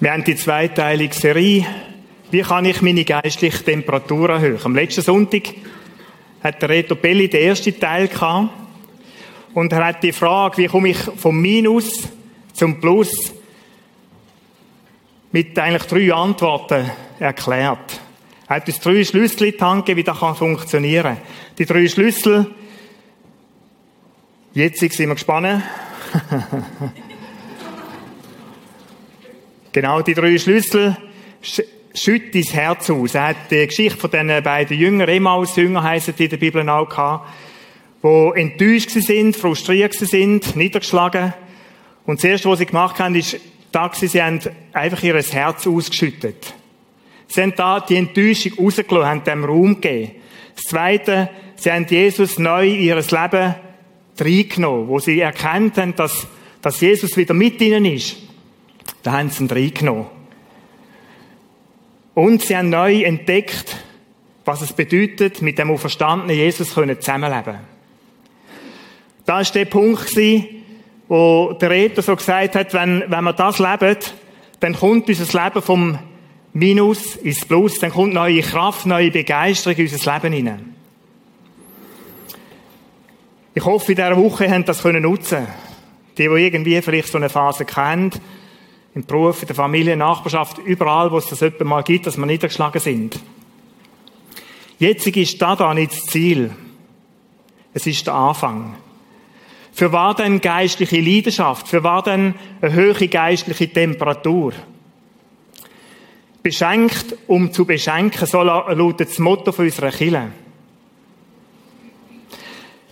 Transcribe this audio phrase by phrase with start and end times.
[0.00, 1.66] Wir haben die zweiteilige Serie.
[2.30, 4.60] Wie kann ich meine geistliche Temperatur erhöhen?
[4.62, 5.42] Am letzten Sonntag
[6.40, 8.50] hat der Reto Belli den ersten Teil gehabt.
[9.54, 12.08] Und er hat die Frage, wie komme ich vom Minus
[12.52, 13.32] zum Plus
[15.32, 16.88] mit eigentlich drei Antworten
[17.18, 18.00] erklärt.
[18.46, 21.24] Er hat uns drei Schlüssel in wie das funktionieren kann.
[21.58, 22.46] Die drei Schlüssel,
[24.54, 25.64] jetzt sind wir gespannt.
[29.72, 30.96] Genau, die drei Schlüssel
[31.94, 33.14] schütt dein Herz aus.
[33.14, 36.88] Er hat die Geschichte von diesen beiden Jüngern, Emmaus-Jünger heissen die in der Bibel auch
[36.88, 37.28] gehabt,
[38.02, 41.34] die enttäuscht sind, frustriert sind, niedergeschlagen.
[42.06, 43.38] Und das Erste, was sie gemacht haben, ist,
[43.72, 44.40] dass sie haben
[44.72, 46.54] einfach ihr Herz ausgeschüttet.
[47.26, 50.12] Sie haben da die Enttäuschung rausgelassen, haben dem Raum gegeben.
[50.54, 53.54] Das Zweite, sie haben Jesus neu in ihr Leben
[54.18, 56.26] reingenommen, wo sie erkannt haben, dass,
[56.62, 58.16] dass Jesus wieder mit ihnen ist.
[59.02, 60.06] Da haben sie ihn reingenommen.
[62.14, 63.76] Und sie haben neu entdeckt,
[64.44, 67.58] was es bedeutet, mit dem auferstandenen Jesus zusammenleben
[69.24, 70.16] Da war der Punkt,
[71.06, 73.96] wo der Redner so gesagt hat, wenn, wenn wir das leben,
[74.60, 75.98] dann kommt unser Leben vom
[76.52, 80.74] Minus ins Plus, dann kommt neue Kraft, neue Begeisterung in unser Leben hinein.
[83.54, 85.46] Ich hoffe, in dieser Woche haben das nutzen
[86.16, 88.12] Die, die irgendwie vielleicht so eine Phase kennen,
[88.98, 92.06] im Beruf, in der Familie, in der Nachbarschaft, überall, wo es das etwa mal gibt,
[92.06, 93.20] dass wir niedergeschlagen sind.
[94.80, 96.50] Jetzt ist da da nicht das Ziel.
[97.72, 98.74] Es ist der Anfang.
[99.72, 101.68] Für was denn geistliche Leidenschaft?
[101.68, 104.52] Für was denn eine höhere geistliche Temperatur?
[106.42, 110.32] Beschenkt, um zu beschenken, so lautet das Motto von unserer Kirche.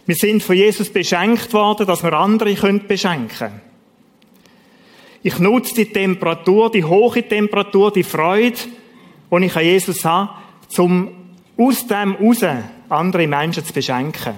[0.06, 3.60] Wir sind von Jesus beschenkt worden, dass wir andere beschenken können.
[5.26, 8.56] Ich nutze die Temperatur, die hohe Temperatur, die Freude,
[9.28, 10.30] die ich an Jesus habe,
[10.78, 11.10] um
[11.58, 12.44] aus dem raus
[12.88, 14.34] andere Menschen zu beschenken.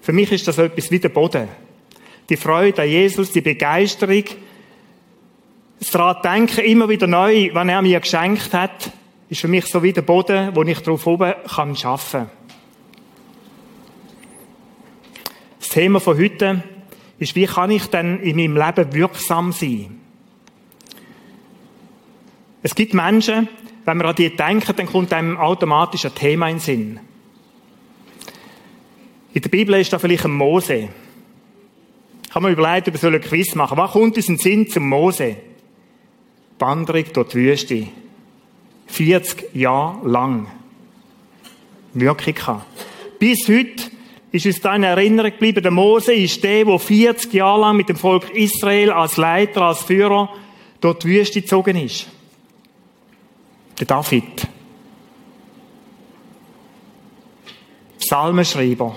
[0.00, 1.46] Für mich ist das etwas wie der Boden.
[2.28, 4.24] Die Freude an Jesus, die Begeisterung,
[5.78, 8.90] das daran denken, immer wieder neu, was er mir geschenkt hat,
[9.28, 12.28] ist für mich so wie der Boden, wo ich drauf oben kann schaffen.
[15.60, 16.64] Das Thema von heute
[17.18, 20.00] ist, wie kann ich denn in meinem Leben wirksam sein?
[22.62, 23.48] Es gibt Menschen,
[23.84, 27.00] wenn wir an die denken, dann kommt einem automatisch ein Thema in den Sinn.
[29.32, 30.88] In der Bibel ist da vielleicht ein Mose.
[32.30, 34.88] Habe mir überlegt, ob wir ein Quiz machen Was kommt uns in den Sinn zum
[34.88, 35.36] Mose?
[36.58, 37.86] Wanderung durch die Wüste.
[38.88, 40.46] 40 Jahre lang.
[41.94, 42.36] Wirklich
[43.18, 43.90] Bis heute
[44.36, 47.88] ist uns da in Erinnerung geblieben, der Mose ist der, der 40 Jahre lang mit
[47.88, 50.28] dem Volk Israel als Leiter, als Führer
[50.80, 52.06] durch die Wüste gezogen ist.
[53.78, 54.48] Der David.
[57.98, 58.96] Psalmenschreiber.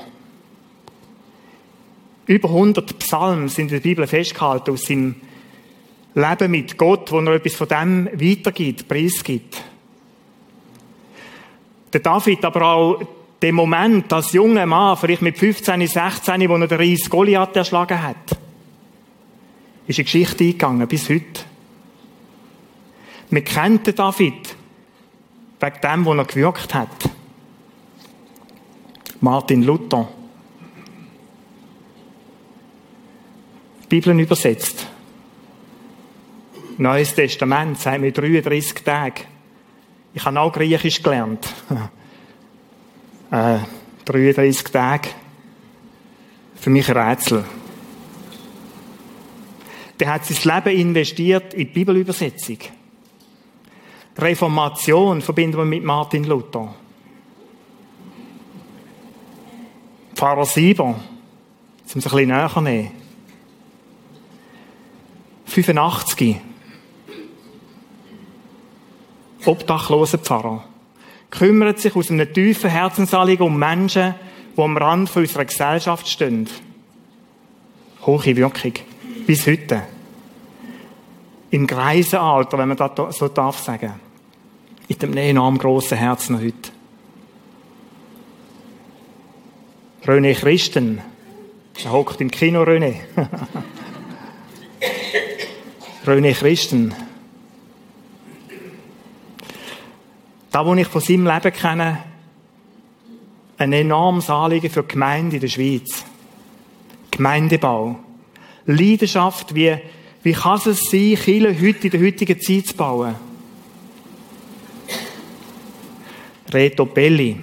[2.25, 5.15] Über 100 Psalmen sind in der Bibel festgehalten aus seinem
[6.13, 9.63] Leben mit Gott, wo er etwas von dem weitergibt, preisgibt.
[11.91, 16.67] Der David aber auch dem Moment, als junger Mann, vielleicht mit 15, 16, wo er
[16.67, 18.37] den Reis Goliath erschlagen hat,
[19.87, 21.41] ist eine Geschichte eingegangen, bis heute.
[23.29, 24.55] Wir kennen den David
[25.59, 27.09] wegen dem, was er gewirkt hat.
[29.21, 30.07] Martin Luther.
[33.87, 34.87] Bibeln übersetzt.
[36.77, 39.23] Neues Testament sagt mir 33 Tage.
[40.13, 41.47] Ich habe auch Griechisch gelernt.
[43.31, 43.59] äh,
[44.05, 45.09] 33 Tage.
[46.55, 47.45] Für mich ein Rätsel.
[49.99, 52.57] Der hat sein Leben investiert in die Bibelübersetzung.
[54.17, 56.73] Reformation verbinden wir mit Martin Luther.
[60.15, 60.95] Pfarrer Sieber, um
[61.85, 62.91] es ein bisschen näher nehmen.
[65.45, 66.35] 85.
[69.45, 70.68] Obdachloser Pfarrer
[71.31, 74.15] kümmert sich aus einem tiefen Herzensanliegen um Menschen,
[74.55, 76.47] die am Rand unserer Gesellschaft stehen.
[78.05, 78.73] Hohe Wirkung.
[79.27, 79.83] Bis heute.
[81.51, 83.93] Im Greisenalter, wenn man das so darf sagen.
[84.87, 86.71] In dem enorm grossen Herzen heute.
[90.05, 91.01] René Christen.
[91.83, 92.95] Er hockt im Kino, René.
[96.05, 96.95] René Christen.
[100.51, 102.03] Da, wo ich von seinem Leben kenne,
[103.57, 106.03] ein enormes Anliegen für die Gemeinde in der Schweiz.
[107.11, 107.99] Gemeindebau.
[108.65, 109.77] Leidenschaft, wie
[110.21, 113.15] Wie kann es sein, Kirche heute in der heutigen Zeit zu bauen?
[116.51, 117.39] Reto Belli.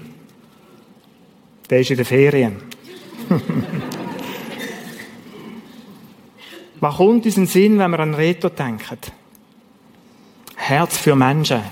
[1.71, 2.57] Der ist in der Ferien.
[6.81, 8.99] Was kommt uns in den Sinn, wenn wir an Reto denken?
[10.57, 11.63] Herz für Menschen.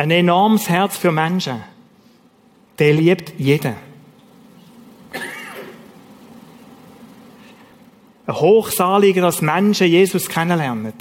[0.00, 1.62] Ein enormes Herz für Menschen.
[2.78, 3.74] Der liebt jeden.
[8.26, 10.94] Ein Hochsaliger, dass Menschen Jesus kennenlernen.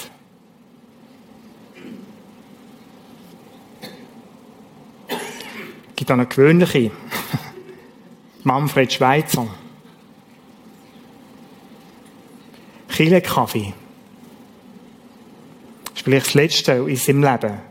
[5.07, 6.91] Es gibt auch eine gewöhnliche.
[8.43, 9.47] Manfred Schweitzer.
[13.23, 13.73] Kaffee.
[15.85, 17.68] Das ist vielleicht das Letzte in seinem Leben.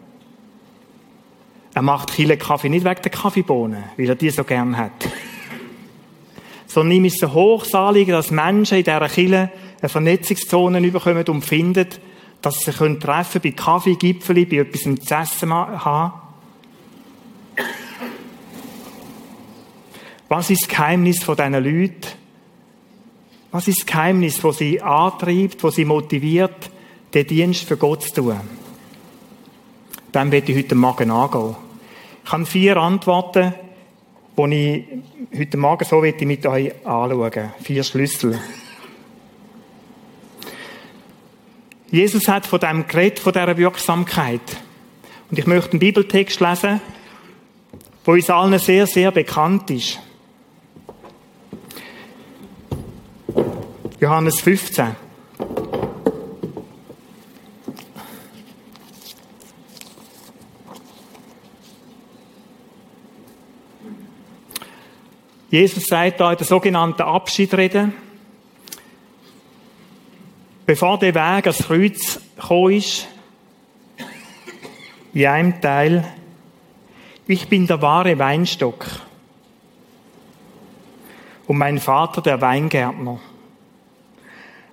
[1.79, 2.11] Er macht
[2.41, 5.09] Kaffee nicht wegen der Kaffeebohnen, weil er die so gern hat.
[6.67, 11.87] Sondern ihm ist es hochsalig, dass Menschen in dieser Kille eine Vernetzungszone bekommen und finden,
[12.43, 16.15] dass sie sich treffen bei Kaffeegipfeli, bei etwas zu essen haben.
[20.29, 22.09] Was ist das Geheimnis von diesen Leuten?
[23.53, 26.71] Was ist das Geheimnis, das sie antreibt, das sie motiviert,
[27.15, 28.41] den Dienst für Gott zu tun?
[30.13, 31.68] Dem werde ich heute Morgen angehen.
[32.29, 33.55] Ich habe vier Antworten,
[34.37, 34.85] die
[35.31, 38.39] ich heute Morgen so mit euch anschauen Vier Schlüssel.
[41.91, 44.43] Jesus hat von dem geredet, von dieser Wirksamkeit.
[45.31, 46.83] Und ich möchte einen Bibeltext lesen,
[48.07, 49.99] der uns allen sehr, sehr bekannt ist.
[54.01, 55.08] Johannes 15.
[65.51, 67.91] Jesus sagt da in der sogenannten Abschiedrede,
[70.67, 73.09] bevor der Weg ans Kreuz gekommen ist,
[75.15, 76.05] in einem Teil,
[77.27, 78.85] ich bin der wahre Weinstock
[81.47, 83.19] und mein Vater der Weingärtner.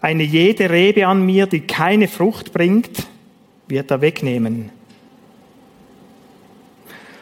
[0.01, 3.07] Eine jede Rebe an mir, die keine Frucht bringt,
[3.67, 4.71] wird er wegnehmen.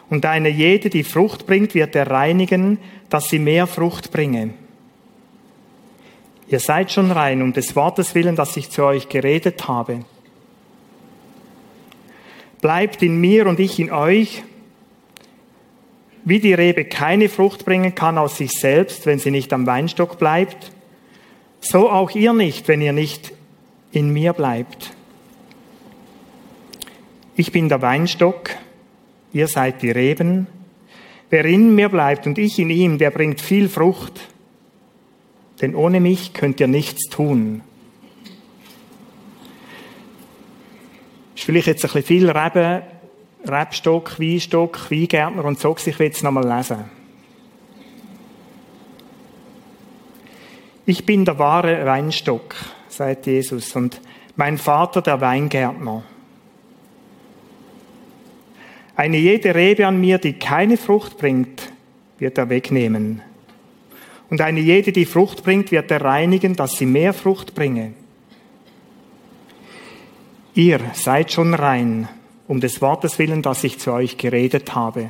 [0.10, 2.80] Und eine jede, die Frucht bringt, wird er reinigen,
[3.10, 4.54] dass sie mehr Frucht bringe.
[6.48, 10.00] Ihr seid schon rein um des Wortes willen, das ich zu euch geredet habe.
[12.62, 14.44] Bleibt in mir und ich in euch.
[16.26, 20.18] Wie die Rebe keine Frucht bringen kann aus sich selbst, wenn sie nicht am Weinstock
[20.18, 20.72] bleibt,
[21.60, 23.34] so auch ihr nicht, wenn ihr nicht
[23.92, 24.94] in mir bleibt.
[27.36, 28.52] Ich bin der Weinstock,
[29.34, 30.48] ihr seid die Reben.
[31.34, 34.30] Wer in mir bleibt und ich in ihm, der bringt viel Frucht.
[35.60, 37.64] Denn ohne mich könnt ihr nichts tun.
[41.36, 42.84] Ist vielleicht jetzt ein bisschen viel Reben,
[43.48, 46.84] Rebstock, Weinstock, Weingärtner und so, ich will es nochmal lesen.
[50.86, 52.54] Ich bin der wahre Weinstock,
[52.90, 54.02] sagt Jesus, und
[54.36, 56.04] mein Vater der Weingärtner.
[58.96, 61.72] Eine jede Rebe an mir, die keine Frucht bringt,
[62.20, 63.22] wird er wegnehmen.
[64.30, 67.94] Und eine jede, die Frucht bringt, wird er reinigen, dass sie mehr Frucht bringe.
[70.56, 72.08] Ihr seid schon rein,
[72.48, 75.10] um des Wortes willen, das ich zu euch geredet habe.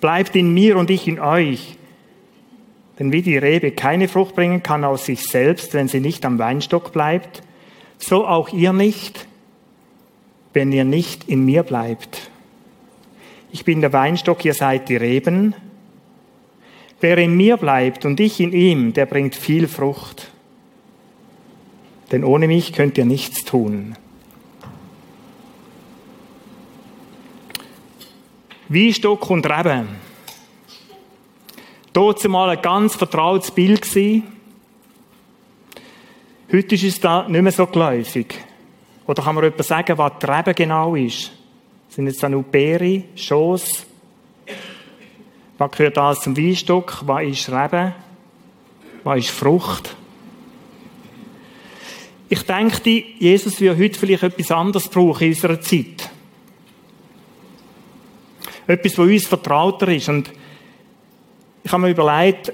[0.00, 1.78] Bleibt in mir und ich in euch,
[2.98, 6.38] denn wie die Rebe keine Frucht bringen kann aus sich selbst, wenn sie nicht am
[6.38, 7.42] Weinstock bleibt,
[7.98, 9.26] so auch ihr nicht,
[10.54, 12.30] wenn ihr nicht in mir bleibt.
[13.52, 15.54] Ich bin der Weinstock, ihr seid die Reben.
[17.00, 20.30] Wer in mir bleibt und ich in ihm, der bringt viel Frucht.
[22.10, 23.96] Denn ohne mich könnt ihr nichts tun.
[28.68, 29.88] Wie Stock und Reben
[31.94, 33.86] dort mal ein ganz vertrautes Bild.
[36.52, 38.34] Heute ist es da nicht mehr so geläufig.
[39.06, 41.32] Oder kann man etwas sagen, was die Rebe genau ist?
[41.88, 43.86] Sind es dann Beere, Schoss?
[45.58, 47.02] Was gehört alles zum Weinstock?
[47.06, 47.94] Was ist Rebe?
[49.04, 49.94] Was ist Frucht?
[52.28, 56.10] Ich denke, Jesus würde heute vielleicht etwas anderes brauchen in unserer Zeit.
[58.66, 60.08] Etwas, was uns vertrauter ist.
[60.08, 60.32] Und
[61.62, 62.52] ich habe mir überlegt,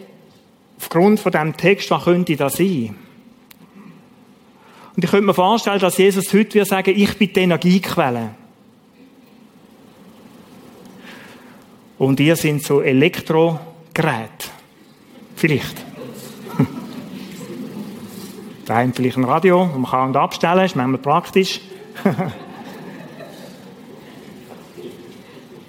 [0.77, 2.97] aufgrund von diesem Text, was könnte das sein?
[5.01, 8.35] Und ich könnte mir vorstellen, dass Jesus heute würde sagen, ich bin die Energiequelle.
[11.97, 14.51] Und ihr sind so Elektrogeräte.
[15.37, 15.83] Vielleicht.
[18.67, 21.63] Daheim vielleicht ein Radio, das man kann abstellen kann, ist manchmal praktisch.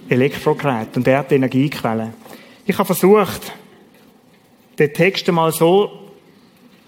[0.10, 2.14] Elektrogerät und er hat Energiequellen.
[2.66, 3.54] Ich habe versucht,
[4.78, 5.90] den Text mal so,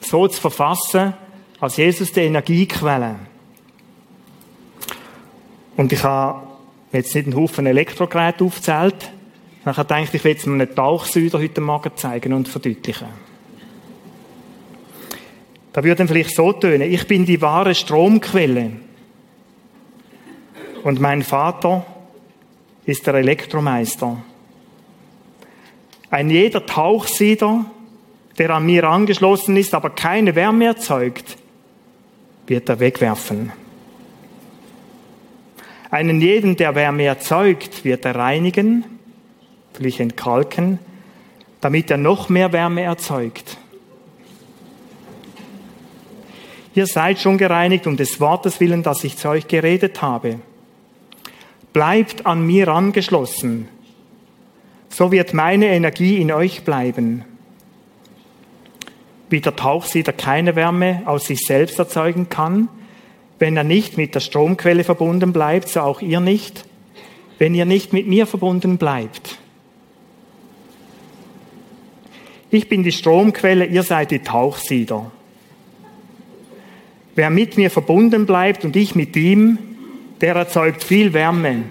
[0.02, 1.14] so zu verfassen,
[1.64, 3.16] als Jesus die Energiequelle.
[5.78, 6.46] Und ich habe
[6.92, 9.10] jetzt nicht einen Haufen Elektrogeräte aufgezählt.
[9.62, 13.08] Ich habe gedacht, ich will mir einen Tauchsüder heute Morgen zeigen und verdeutlichen.
[15.72, 18.72] Da würde dann vielleicht so tönen, ich bin die wahre Stromquelle.
[20.84, 21.86] Und mein Vater
[22.86, 24.22] ist der Elektromeister.
[26.12, 27.64] Ein jeder Tauchsieder,
[28.38, 31.38] der an mir angeschlossen ist, aber keine Wärme erzeugt,
[32.48, 33.52] wird er wegwerfen.
[35.90, 38.84] Einen jeden, der Wärme erzeugt, wird er reinigen,
[39.74, 40.80] vielleicht entkalken,
[41.62, 43.58] damit er noch mehr Wärme erzeugt.
[46.76, 50.40] Ihr seid schon gereinigt um des Wortes willen, das ich zu euch geredet habe.
[51.72, 53.68] Bleibt an mir angeschlossen,
[54.90, 57.26] so wird meine Energie in euch bleiben.
[59.34, 62.70] Wie der Tauchsieder keine Wärme aus sich selbst erzeugen kann,
[63.40, 66.66] wenn er nicht mit der Stromquelle verbunden bleibt, so auch ihr nicht,
[67.40, 69.40] wenn ihr nicht mit mir verbunden bleibt.
[72.52, 75.12] Ich bin die Stromquelle, ihr seid die Tauchsieder.
[77.16, 79.58] Wer mit mir verbunden bleibt und ich mit ihm,
[80.22, 81.64] der erzeugt viel Wärme.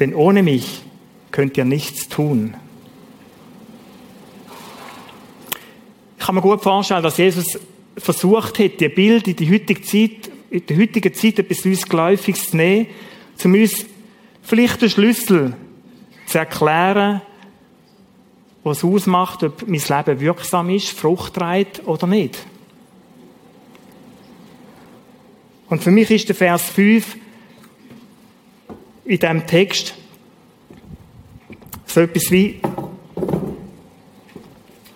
[0.00, 0.80] Denn ohne mich
[1.30, 2.54] könnt ihr nichts tun.
[6.28, 7.58] Kann mir gut vorstellen, dass Jesus
[7.96, 12.50] versucht hat, die Bilder in die heutige Zeit, in der heutigen Zeit etwas uns Geläufiges
[12.50, 12.86] zu nehmen,
[13.42, 13.86] um uns
[14.42, 15.56] vielleicht den Schlüssel
[16.26, 17.22] zu erklären,
[18.62, 22.36] was ausmacht, ob mein Leben wirksam ist, Frucht trägt oder nicht.
[25.70, 27.16] Und für mich ist der Vers 5
[29.06, 29.94] in diesem Text
[31.86, 32.60] so etwas wie,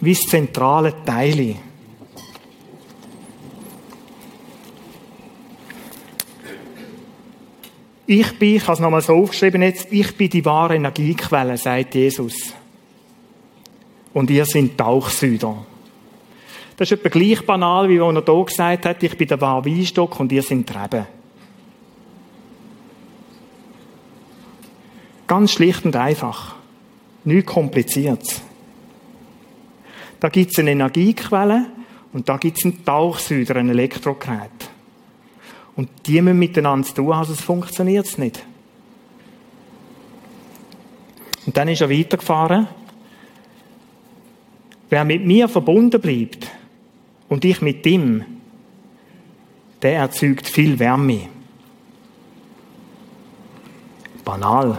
[0.03, 1.55] wie das zentrale Teil.
[8.05, 11.95] Ich bin, ich habe es nochmal so aufgeschrieben jetzt, ich bin die wahre Energiequelle, sagt
[11.95, 12.53] Jesus.
[14.13, 15.65] Und ihr sind Tauchsüder.
[16.77, 19.65] Das ist etwa gleich banal, wie wenn er hier gesagt hat, ich bin der wahre
[19.65, 21.07] Weinstock und ihr sind Reben.
[25.29, 26.57] Ganz schlicht und einfach.
[27.25, 28.43] Nichts Kompliziertes.
[30.23, 31.67] Da gibt es eine Energiequelle
[32.13, 34.71] und da gibt es einen Tauchsüder, ein Elektrogerät.
[35.75, 38.41] Und die müssen miteinander zu tun haben, sonst funktioniert es nicht.
[41.45, 42.69] Und dann ist er weitergefahren.
[44.91, 46.49] Wer mit mir verbunden bleibt
[47.29, 48.25] und ich mit ihm,
[49.83, 51.23] der erzeugt viel Wärme.
[54.25, 54.79] Banal.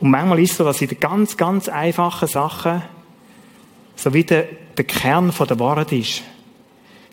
[0.00, 2.82] Und manchmal ist es so, dass in den ganz, ganz einfachen Sachen
[3.96, 6.22] so wie der, der Kern von der Wahrheit ist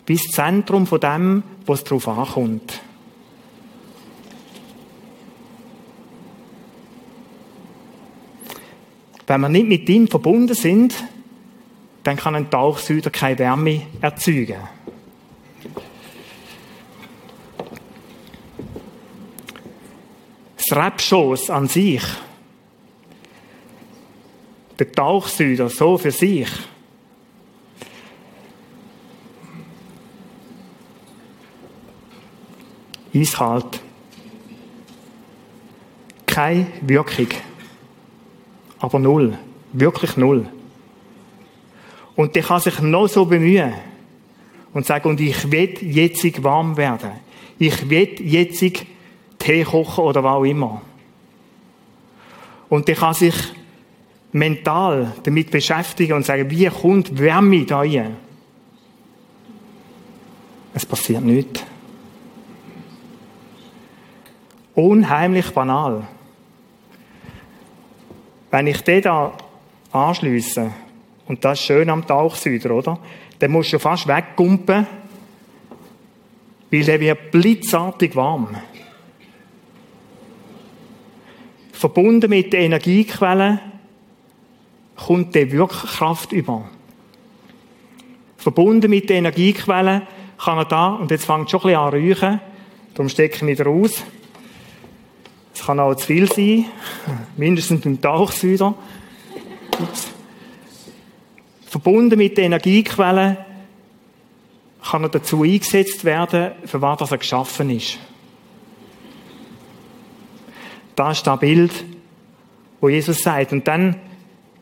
[0.06, 2.80] wie das Zentrum von dem, was darauf ankommt.
[9.26, 10.94] Wenn wir nicht mit ihm verbunden sind,
[12.04, 14.60] dann kann ein Tauchsüder keine Wärme erzeugen.
[20.56, 22.02] Das Rebschoss an sich,
[24.78, 26.48] der Tauchsüder so für sich,
[33.14, 33.80] eiskalt.
[36.26, 37.28] Keine Wirkung.
[38.78, 39.38] Aber null.
[39.72, 40.48] Wirklich null.
[42.14, 43.72] Und der kann sich noch so bemühen
[44.72, 47.12] und sagen, und ich will jetzt warm werden.
[47.58, 48.64] Ich will jetzt
[49.38, 50.82] Tee kochen oder was auch immer.
[52.68, 53.34] Und der kann sich
[54.32, 58.16] mental damit beschäftigen und sagen, wie kommt Wärme da rein?
[60.74, 61.64] Es passiert nichts.
[64.74, 66.06] Unheimlich banal.
[68.50, 69.32] Wenn ich den da
[69.90, 70.70] anschliesse,
[71.26, 72.98] und das ist schön am Tauchsüder, oder?
[73.38, 74.86] Dann musst du fast weggumpen,
[76.70, 78.56] weil der wird blitzartig warm.
[81.72, 83.60] Verbunden mit der Energiequelle
[84.96, 86.68] kommt die Wirkkraft über.
[88.36, 90.02] Verbunden mit der Energiequelle
[90.38, 92.40] kann er da, und jetzt fängt schon ein bisschen an zu räuchen,
[92.94, 94.02] darum stecke ich wieder raus,
[95.54, 96.66] es kann auch zu viel sein,
[97.36, 98.74] mindestens ein Tauchsüder.
[101.66, 103.44] verbunden mit der Energiequelle,
[104.82, 107.98] kann er dazu eingesetzt werden, für was er geschaffen ist.
[110.94, 111.72] Das ist das Bild,
[112.80, 113.52] wo Jesus sagt.
[113.52, 113.96] Und dann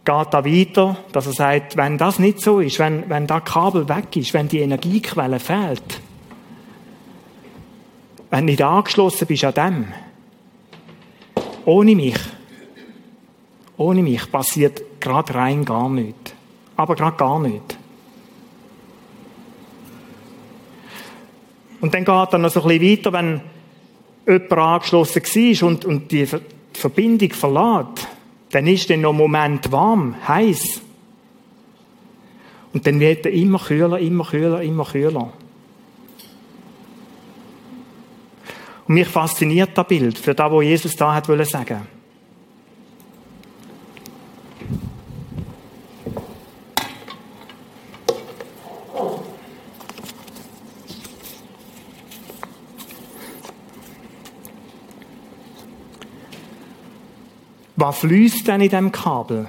[0.05, 3.89] geht da weiter, dass er sagt, wenn das nicht so ist, wenn, wenn da Kabel
[3.89, 6.01] weg ist, wenn die Energiequelle fehlt,
[8.31, 9.87] wenn du nicht angeschlossen bist an dem,
[11.65, 12.19] ohne mich,
[13.77, 16.35] ohne mich passiert gerade rein gar nichts.
[16.77, 17.77] Aber gerade gar nichts.
[21.81, 23.41] Und dann geht er noch so ein bisschen weiter, wenn
[24.27, 26.27] jemand angeschlossen war und, und die
[26.73, 28.09] Verbindung verlässt,
[28.55, 30.81] dann ist er noch einen Moment warm, heiß.
[32.73, 35.33] Und dann wird er immer kühler, immer kühler, immer kühler.
[38.87, 41.94] Und mich fasziniert das Bild für das, was Jesus da hat wollen sagen.
[57.87, 59.47] Was fließt denn in dem Kabel?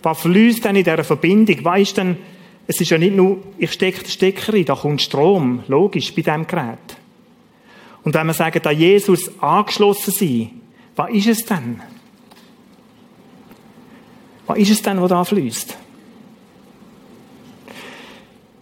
[0.00, 1.64] Was fließt denn in dieser Verbindung?
[1.64, 2.18] Was ist denn,
[2.68, 6.22] es ist ja nicht nur, ich stecke den Stecker rein, da kommt Strom, logisch, bei
[6.22, 6.78] diesem Gerät.
[8.04, 10.50] Und wenn wir sagen, da Jesus angeschlossen sei,
[10.94, 11.82] was ist es denn?
[14.46, 15.76] Was ist es denn, was da fließt?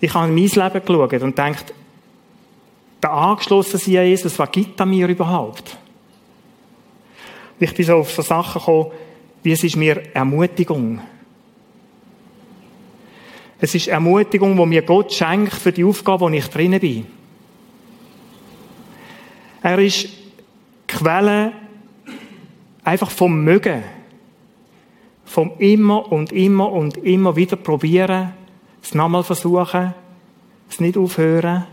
[0.00, 1.74] Ich habe in mein Leben geschaut und gedacht,
[3.02, 5.76] der angeschlossen sein an Jesus, was gibt er mir überhaupt?
[7.58, 8.90] Ich bin so auf so Sachen gekommen,
[9.42, 11.00] wie es ist mir Ermutigung.
[13.60, 17.06] Es ist Ermutigung, die mir Gott schenkt für die Aufgabe, wo ich drinnen bin.
[19.62, 20.08] Er ist
[20.86, 21.52] Quelle
[22.82, 23.82] einfach vom Mögen.
[25.24, 28.34] Vom immer und immer und immer wieder probieren,
[28.82, 29.94] es nochmal versuchen,
[30.68, 31.66] es nicht aufhören.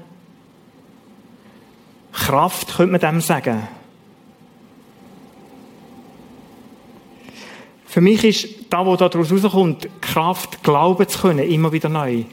[2.13, 3.67] Kraft könnte man dem sagen.
[7.91, 12.23] Für mich ist da, wo daraus rauskommt, Kraft, glauben zu können, immer wieder neu.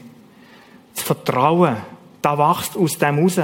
[0.95, 1.75] Das Vertrauen,
[2.21, 3.41] da wächst aus dem raus.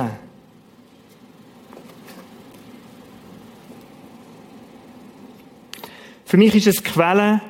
[6.23, 7.41] Für mich ist es Quelle,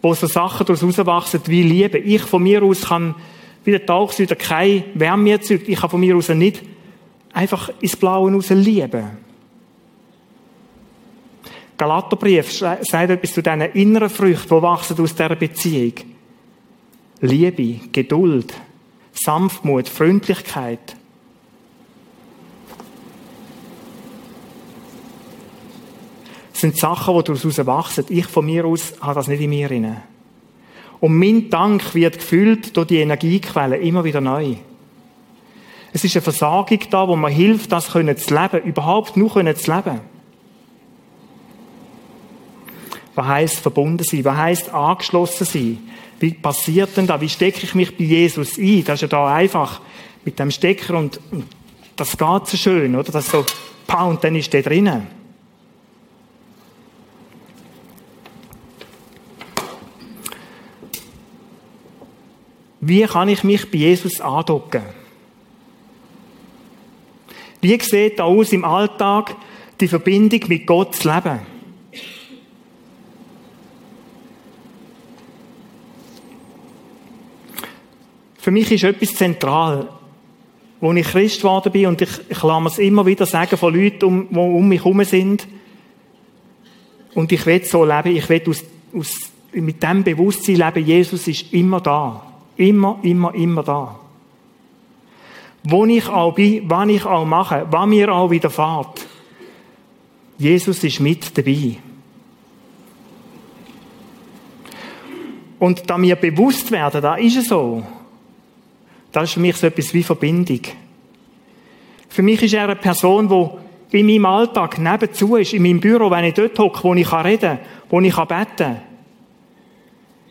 [0.00, 1.98] wo so Sachen daraus rauswachsen wie Liebe.
[1.98, 3.14] Ich von mir aus kann,
[3.64, 5.68] wie der Tauchsüder, keine Wärme erzeugt.
[5.68, 6.62] Ich kann von mir aus nicht
[7.34, 9.27] einfach ins Blaue raus lieben.
[11.78, 15.92] Galaterbrief sagt etwas zu diesen inneren Früchten, die wachsen aus dieser Beziehung.
[17.20, 18.52] Liebe, Geduld,
[19.12, 20.96] Sanftmut, Freundlichkeit.
[26.50, 28.04] Das sind Sachen, die daraus wachsen.
[28.08, 29.96] Ich von mir aus habe das nicht in mir drin.
[30.98, 34.56] Und mein Dank wird gefüllt durch die Energiequelle immer wieder neu.
[35.92, 40.00] Es ist eine Versagung da, wo man hilft, das zu leben, überhaupt nur zu leben.
[43.18, 44.24] Was heisst verbunden sein?
[44.24, 45.78] Was heisst angeschlossen sein?
[46.20, 47.20] Wie passiert denn da?
[47.20, 48.84] Wie stecke ich mich bei Jesus ein?
[48.84, 49.80] Das ist ja da einfach
[50.24, 51.18] mit dem Stecker und,
[51.96, 53.10] das geht so schön, oder?
[53.10, 53.44] Das so,
[53.88, 55.08] pa, und dann ist der drinnen.
[62.80, 64.84] Wie kann ich mich bei Jesus andocken?
[67.60, 69.34] Wie sieht da aus im Alltag
[69.80, 71.57] die Verbindung mit Gott zu leben?
[78.38, 79.88] Für mich ist etwas zentral.
[80.80, 84.04] Als ich Christ geworden bin, und ich, ich lasse es immer wieder sagen von Leuten,
[84.04, 85.46] um, die um mich herum sind,
[87.14, 88.64] und ich will so leben, ich will aus,
[88.96, 89.16] aus,
[89.52, 92.22] mit dem Bewusstsein leben, Jesus ist immer da.
[92.56, 93.98] Immer, immer, immer da.
[95.64, 99.04] Wo ich auch bin, wann ich auch mache, wann mir auch widerfahrt.
[100.38, 101.76] Jesus ist mit dabei.
[105.58, 107.82] Und da mir bewusst werden, da ist es so.
[109.12, 110.60] Das ist für mich so etwas wie Verbindung.
[112.08, 116.10] Für mich ist er eine Person, die in meinem Alltag nebenzu ist, in meinem Büro,
[116.10, 118.80] wenn ich dort hocke, wo ich reden kann, wo ich beten kann.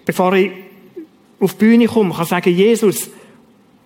[0.06, 0.52] Bevor ich
[1.40, 3.10] auf die Bühne komme, kann ich sagen, Jesus,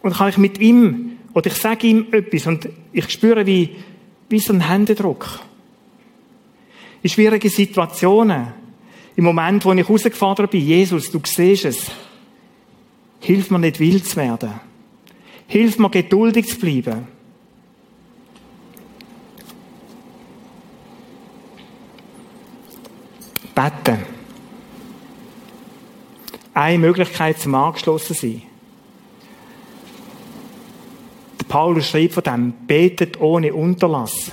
[0.02, 3.76] und kann ich mit ihm, oder ich sage ihm etwas, und ich spüre wie,
[4.30, 5.40] wie so ein Händedruck.
[7.02, 8.48] In schwierigen Situationen,
[9.16, 11.92] im Moment, wo ich rausgefordert bin, Jesus, du siehst es,
[13.20, 14.71] hilf mir nicht wild zu werden.
[15.52, 17.08] Hilf mir, geduldig zu bleiben.
[23.54, 24.06] Beten.
[26.54, 28.44] eine Möglichkeit zum Angeschlossen sein.
[31.38, 34.32] Der Paulus schreibt von dem, betet ohne Unterlass.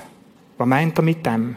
[0.57, 1.57] Was meint er mit dem?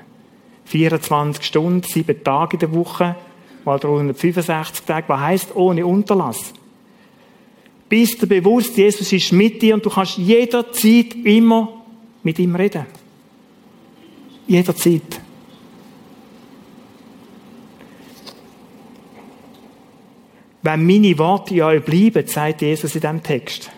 [0.65, 3.15] 24 Stunden, sieben Tage in der Woche,
[3.63, 5.07] mal 365 Tage.
[5.07, 6.51] Was heißt ohne Unterlass?
[7.91, 11.83] Bist du bewusst, Jesus ist mit dir und du kannst jederzeit immer
[12.23, 12.85] mit ihm reden.
[14.47, 15.19] Jederzeit.
[20.61, 23.69] Wenn meine Worte in euch bleiben, sagt Jesus in diesem Text.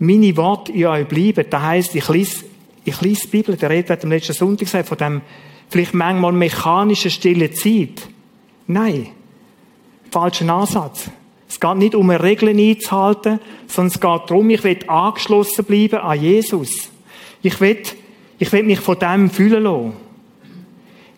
[0.00, 2.44] Meine Worte in euch bleiben, das heisst, ich lese,
[2.84, 5.20] ich lese die Bibel, der Redner hat am letzten Sonntag gesagt, von dem
[5.68, 8.08] vielleicht manchmal mechanischen stille Zeit.
[8.66, 9.10] Nein.
[10.10, 11.08] Falschen Ansatz.
[11.50, 16.20] Es geht nicht um Regeln einzuhalten, sondern es geht darum, ich will angeschlossen bleiben an
[16.20, 16.92] Jesus.
[17.42, 17.82] Ich will,
[18.38, 19.92] ich will mich von dem fühlen lassen.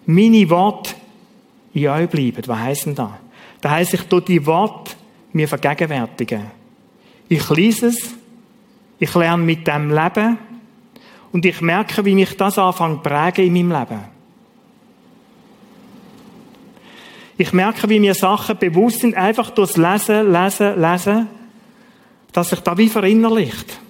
[0.07, 0.95] Meine Worte
[1.75, 2.43] in euch bleiben.
[2.47, 3.11] Was heisst denn das?
[3.61, 4.93] Das heisst, ich tue die Worte
[5.35, 6.47] mir vergegenwärtigen.
[7.29, 8.15] Ich lese es,
[8.99, 10.39] ich lerne mit dem Leben
[11.31, 14.12] und ich merke, wie mich das anfängt prägen in meinem Leben.
[17.43, 21.27] Ich merke, wie mir Sachen bewusst sind, einfach durchs Lesen, Lesen, Lesen,
[22.31, 23.81] dass sich da wie verinnerlicht.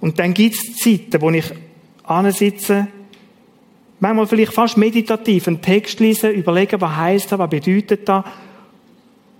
[0.00, 1.52] Und dann gibt es Zeiten, wo ich
[2.04, 2.88] ansitze
[4.00, 8.24] Manchmal vielleicht fast meditativ einen Text lesen, überlegen, was heißt das, was bedeutet das.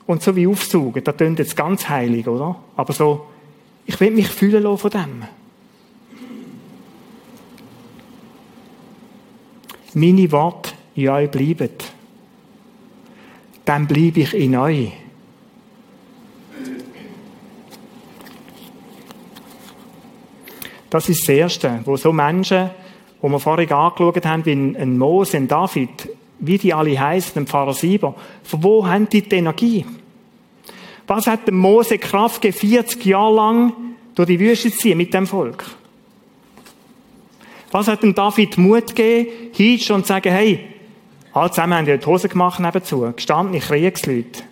[0.06, 1.04] Und so wie aufsaugen.
[1.04, 2.56] Das klingt jetzt ganz heilig, oder?
[2.76, 3.26] Aber so,
[3.86, 5.22] ich will mich fühlen lassen von dem.
[9.96, 11.70] Meine Worte in euch bleiben.
[13.64, 14.92] Dann bleibe ich in euch.
[20.90, 22.70] Das ist das Erste, wo so Menschen
[23.20, 27.46] wo wir vorhin angeschaut haben, wie ein Mose, ein David, wie die alle heißen, ein
[27.46, 29.84] Pfarrer Sieber, von wo haben die die Energie?
[31.06, 33.72] Was hat dem Mose Kraft gegeben, 40 Jahre lang
[34.14, 35.64] durch die Wüste zu ziehen mit dem Volk?
[37.76, 40.60] Was hat dem David Mut gegeben, hinzustehen und zu sagen, hey,
[41.34, 44.44] alle zusammen haben die Hose gemacht nebenzu, gestandene Kriegsleute.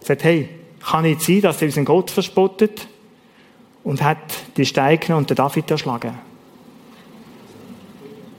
[0.00, 0.50] Sagt, hey,
[0.84, 2.86] kann nicht sein, dass er unseren Gott verspottet
[3.82, 4.18] und hat
[4.58, 6.18] die Steine und den David erschlagen.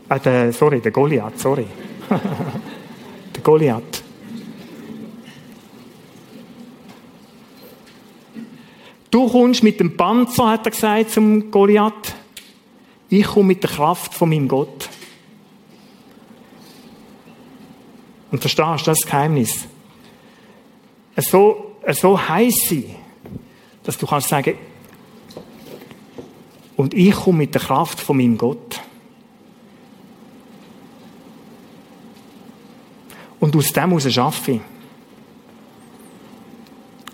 [0.07, 1.65] Äh, der, sorry, der Goliath, sorry.
[2.09, 4.03] der Goliath.
[9.09, 12.13] Du kommst mit dem Panzer, hat er gesagt zum Goliath.
[13.09, 14.89] Ich komme mit der Kraft von meinem Gott.
[18.31, 19.67] Und verstehst du das Geheimnis?
[21.17, 22.95] So, so heiß sein,
[23.83, 24.57] dass du kannst sagen,
[26.75, 28.81] und ich komme mit der Kraft von meinem Gott.
[33.39, 34.61] Und aus dem heraus arbeite ich.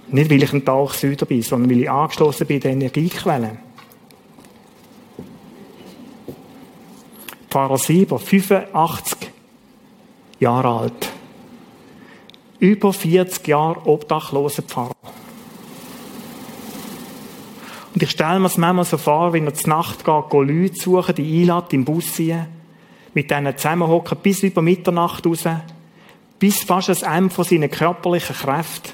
[0.07, 3.57] Nicht, weil ich ein Tag Süder bin, sondern weil ich angeschlossen bin der Energiequelle.
[7.51, 9.29] Pfarrer Sieber, 85
[10.39, 11.09] Jahre alt.
[12.59, 14.95] Über 40 Jahre obdachloser Pfarrer.
[17.93, 21.13] Und ich stelle mir es manchmal so vor, wenn er zur Nacht geht, Leute suchen,
[21.13, 22.47] die einladen, im Bus ziehen,
[23.13, 25.43] mit denen zusammenhocken, bis über Mitternacht raus,
[26.39, 28.93] bis fast das Ende von seinen körperlichen Kräften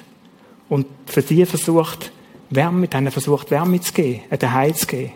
[0.68, 2.10] und für die versucht,
[2.50, 5.12] Wärme, denen versucht, Wärme zu geben, einen Heil zu geben.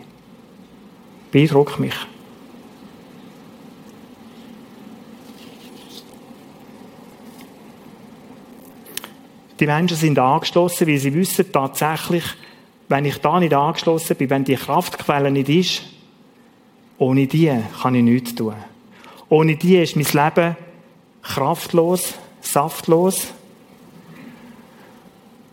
[1.31, 1.95] Beeindruckt mich.
[9.63, 12.25] Die Menschen sind angeschlossen, weil sie wissen tatsächlich,
[12.89, 15.83] wenn ich da nicht angeschlossen bin, wenn die Kraftquelle nicht ist,
[16.97, 17.49] ohne die
[17.81, 18.55] kann ich nichts tun.
[19.29, 20.57] Ohne die ist mein Leben
[21.21, 23.27] kraftlos, saftlos.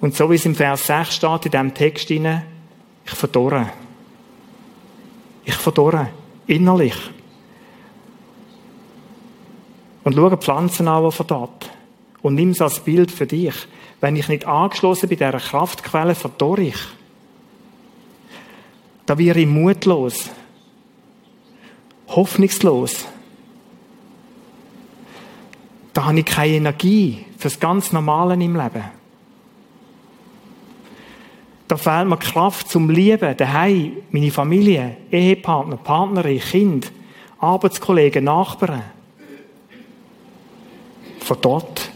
[0.00, 2.42] Und so wie es im Vers 6 steht, in diesem Text hinein,
[3.04, 3.70] ich verdorre.
[5.44, 6.08] Ich verdorre.
[6.48, 6.96] Innerlich.
[10.02, 11.70] Und schau Pflanzen an, die verdorrt.
[12.22, 13.54] Und nimm es als Bild für dich.
[14.00, 16.78] Wenn ich nicht angeschlossen bin, dieser Kraftquelle, verdorre ich.
[19.06, 20.30] Da wäre ich mutlos.
[22.08, 23.06] Hoffnungslos
[25.92, 28.84] da habe ich keine Energie fürs ganz Normale im Leben.
[31.68, 36.90] Da fehlt mir Kraft zum Lieben, daheim, meine Familie, Ehepartner, Partnerin, Kind,
[37.38, 38.82] Arbeitskollegen, Nachbarn.
[41.20, 41.89] Von dort.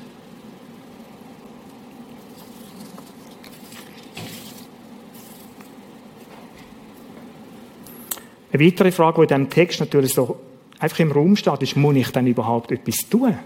[8.55, 10.39] Eine weitere Frage, die in diesem Text natürlich so
[10.79, 13.37] einfach im Raum steht, ist, muss ich denn überhaupt etwas tun?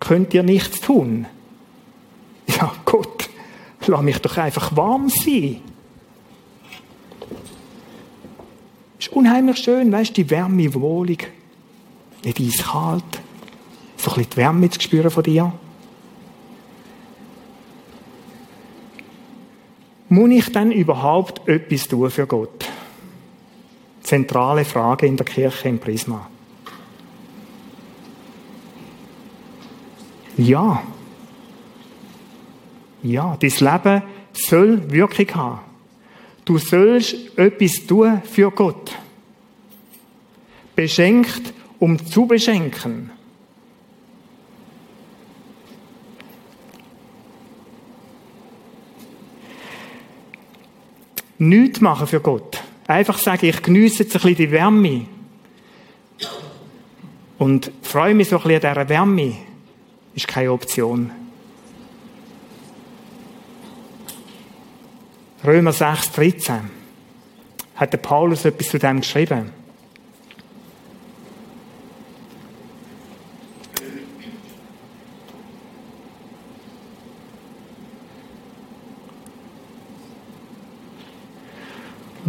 [0.00, 1.26] könnt ihr nichts tun.
[2.56, 3.30] Ja, Gott,
[3.86, 5.60] lass mich doch einfach warm sein.
[8.98, 11.18] Ist unheimlich schön, weißt du, die Wärme, Wohlung.
[12.24, 13.04] Nicht eiskalt.
[13.96, 15.52] So ein bisschen die Wärme zu spüren von dir.
[20.08, 22.69] Muss ich denn überhaupt etwas tun für Gott?
[24.10, 26.28] Zentrale Frage in der Kirche im Prisma.
[30.36, 30.82] Ja.
[33.04, 35.60] Ja, dein Leben soll Wirkung haben.
[36.44, 38.96] Du sollst etwas tun für Gott.
[40.74, 43.12] Beschenkt, um zu beschenken.
[51.38, 52.64] Nichts machen für Gott.
[52.90, 55.06] Einfach sagen, ich genieße jetzt ein bisschen die Wärme.
[57.38, 59.36] Und freue mich so ein bisschen an dieser Wärme.
[60.16, 61.12] Ist keine Option.
[65.44, 66.68] Römer 6, 13
[67.76, 69.52] hat der Paulus etwas zu dem geschrieben.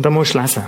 [0.02, 0.64] Und da musst du lesen.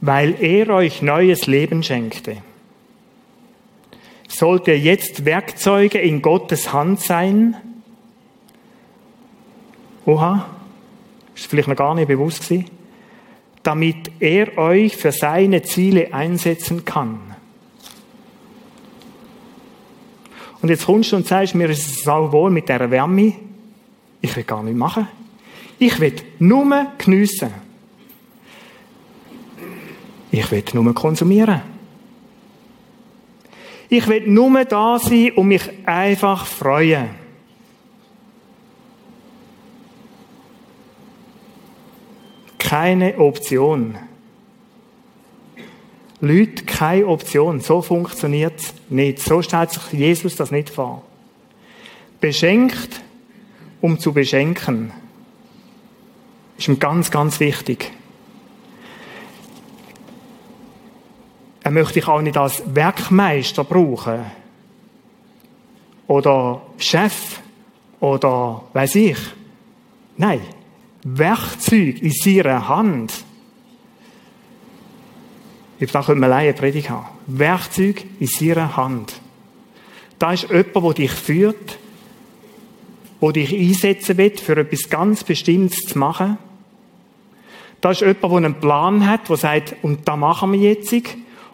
[0.00, 2.36] Weil er euch neues Leben schenkte,
[4.28, 7.56] sollt ihr jetzt Werkzeuge in Gottes Hand sein,
[10.06, 10.46] Oha,
[11.34, 12.70] ist vielleicht noch gar nicht bewusst gewesen,
[13.64, 17.34] damit er euch für seine Ziele einsetzen kann.
[20.60, 23.32] Und jetzt kommst du und sagst, mir ist es auch wohl mit dieser Wärme.
[24.22, 25.06] Ich will gar nicht machen.
[25.78, 27.52] Ich will nur geniessen.
[30.30, 31.60] Ich will nur konsumieren.
[33.90, 37.22] Ich will nur da sein und mich einfach freuen.
[42.72, 43.98] keine Option.
[46.22, 47.60] Leute, keine Option.
[47.60, 49.18] So funktioniert es nicht.
[49.18, 51.02] So stellt sich Jesus das nicht vor.
[52.18, 53.02] Beschenkt,
[53.82, 54.92] um zu beschenken.
[56.56, 57.92] Ist ihm ganz, ganz wichtig.
[61.64, 64.24] Er möchte dich auch nicht als Werkmeister brauchen.
[66.06, 67.40] Oder Chef.
[68.00, 69.18] Oder weiß ich.
[70.16, 70.40] Nein.
[71.04, 73.24] Werkzeug in seiner Hand.
[75.78, 77.06] Über das könnte man alleine Predigt haben.
[77.26, 79.20] Werkzeug in seiner Hand.
[80.20, 81.78] Da ist jemand, der dich führt,
[83.22, 86.38] der dich einsetzen will, für etwas ganz Bestimmtes zu machen.
[87.80, 90.94] Da ist jemand, der einen Plan hat, der sagt, und da machen wir jetzt.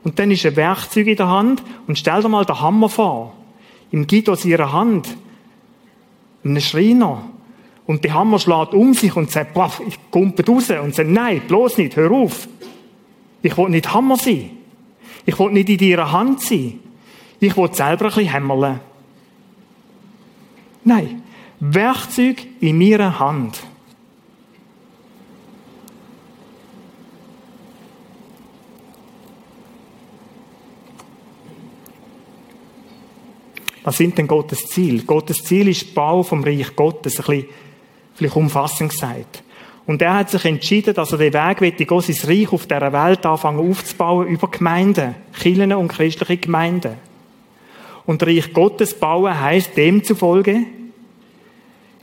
[0.04, 1.62] Und dann ist ein Werkzeug in der Hand.
[1.87, 3.35] Und stell dir mal den Hammer vor.
[3.90, 5.16] Im Guido ihrer Hand.
[6.44, 7.22] Einem Schreiner.
[7.87, 10.70] Und der Hammer schlägt um sich und sagt, paff, ich kumpe raus.
[10.70, 12.48] Und sagt, nein, bloß nicht, hör auf.
[13.42, 14.50] Ich will nicht Hammer sein.
[15.24, 16.81] Ich will nicht in deiner Hand sein.
[17.40, 18.81] Ich will selber ein bisschen hämmerle.
[20.85, 21.22] Nein.
[21.61, 23.62] Werkzeug in meiner Hand.
[33.83, 35.03] Was sind denn Gottes Ziel?
[35.03, 37.18] Gottes Ziel ist Bau vom Reich Gottes.
[37.21, 37.47] Ein bisschen
[38.14, 39.42] vielleicht umfassend gesagt.
[39.87, 42.92] Und er hat sich entschieden, dass er den Weg will, Gott sein Reich auf dieser
[42.92, 46.97] Welt anfangen aufzubauen über Gemeinden, Kirchen und christliche Gemeinden.
[48.05, 50.66] Und Reich Gottes bauen heisst demzufolge,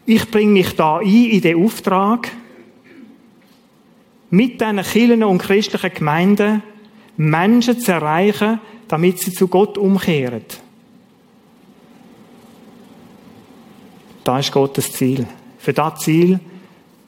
[0.05, 2.31] ich bringe mich da ein in den Auftrag,
[4.29, 6.61] mit diesen Kirchen und christlichen Gemeinden
[7.17, 10.43] Menschen zu erreichen, damit sie zu Gott umkehren.
[14.23, 15.25] Das ist Gottes Ziel.
[15.59, 16.39] Für das Ziel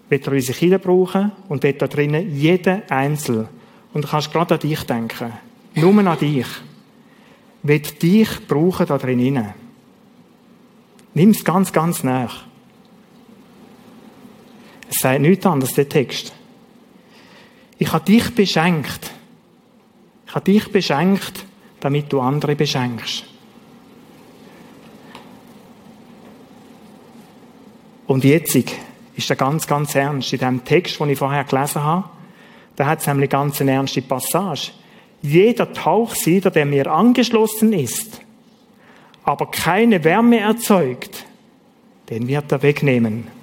[0.08, 3.50] wird er unsere Kinder brauchen und wird da drinnen jeden Einzel.
[3.94, 5.34] Und du kannst gerade an dich denken.
[5.76, 6.48] Nur an dich.
[7.64, 9.54] Wird dich brauchen da drinnen.
[11.14, 12.47] Nimm es ganz, ganz nach.
[14.90, 16.34] Es sagt nichts anderes, der Text.
[17.78, 19.12] Ich habe dich beschenkt.
[20.26, 21.46] Ich habe dich beschenkt,
[21.80, 23.24] damit du andere beschenkst.
[28.08, 30.34] Und jetzt ist er ganz, ganz ernst.
[30.34, 32.10] In dem Text, den ich vorher gelesen habe,
[32.76, 34.72] da hat es nämlich ganz eine ernste Passage.
[35.22, 38.22] Jeder Tauchsieder, der mir angeschlossen ist,
[39.24, 41.26] aber keine Wärme erzeugt,
[42.10, 43.37] den wird er wegnehmen.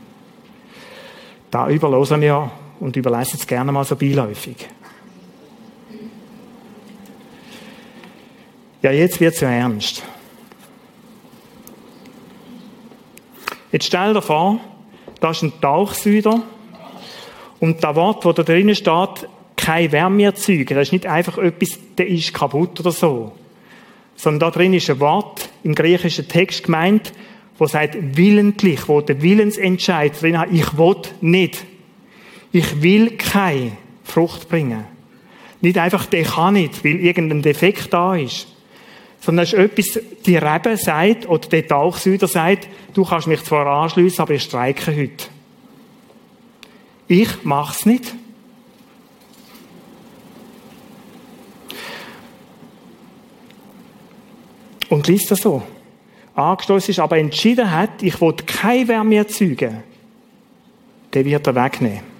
[1.54, 4.56] Da überlosen wir und überlassen es gerne mal so beiläufig.
[8.82, 10.02] Ja, jetzt wird's ja ernst.
[13.70, 14.58] Jetzt stell dir vor,
[15.20, 16.42] da ist ein Tauchsüder
[17.60, 21.78] und das Wort, wo da drinnen steht, kein Wärme erzeugen, das ist nicht einfach etwas,
[21.96, 23.30] der ist kaputt oder so.
[24.16, 27.12] Sondern da drin ist ein Wort im griechischen Text gemeint,
[27.58, 31.64] wo sagt willentlich, wo der Willensentscheid drin hat, ich will nicht.
[32.52, 34.84] Ich will keine Frucht bringen.
[35.60, 38.48] Nicht einfach, der kann nicht, weil irgendein Defekt da ist
[39.24, 43.66] sondern es ist etwas, die Rebe sagt, oder der Tauchsüder sagt, du kannst mich zwar
[43.66, 45.24] anschliessen, aber ich streike heute.
[47.08, 48.14] Ich mach's nicht.
[54.90, 55.62] Und liest das so.
[56.34, 59.82] Angestoßen ist, aber entschieden hat, ich will keine Wärme erzeugen,
[61.12, 62.14] der wird er wegnehmen.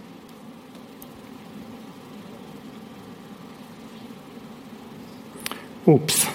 [5.85, 6.29] Ups.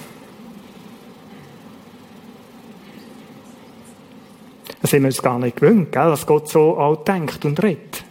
[4.81, 8.03] Das haben wir uns gar nicht gewöhnt, gell, dass Gott so auch denkt und redet.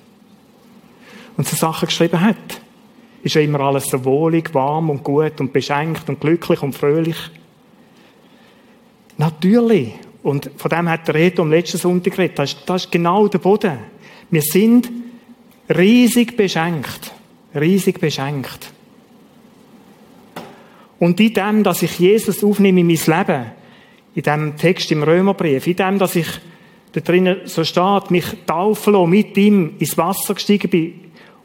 [1.37, 2.37] Und so Sachen geschrieben hat.
[3.23, 7.31] Ist ja immer alles so wohlig, warm und gut und beschenkt und glücklich und fröhlich.
[9.19, 9.93] Natürlich.
[10.23, 12.39] Und von dem hat der Reto am letzten Sonntag geredet.
[12.39, 13.79] Das ist, das ist genau der Boden.
[14.31, 14.91] Wir sind
[15.69, 17.13] riesig beschenkt.
[17.55, 18.73] Riesig beschenkt.
[20.99, 23.47] Und in dem, dass ich Jesus aufnehme in mein Leben,
[24.15, 26.27] in dem Text im Römerbrief, in dem, dass ich
[26.93, 30.95] da drinnen so steht, mich taufen lassen, mit ihm ins Wasser gestiegen bin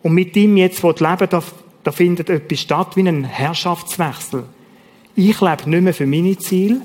[0.01, 1.43] und mit ihm jetzt leben da,
[1.83, 4.45] da findet etwas statt wie ein Herrschaftswechsel.
[5.15, 6.81] Ich lebe nicht mehr für meine Ziele,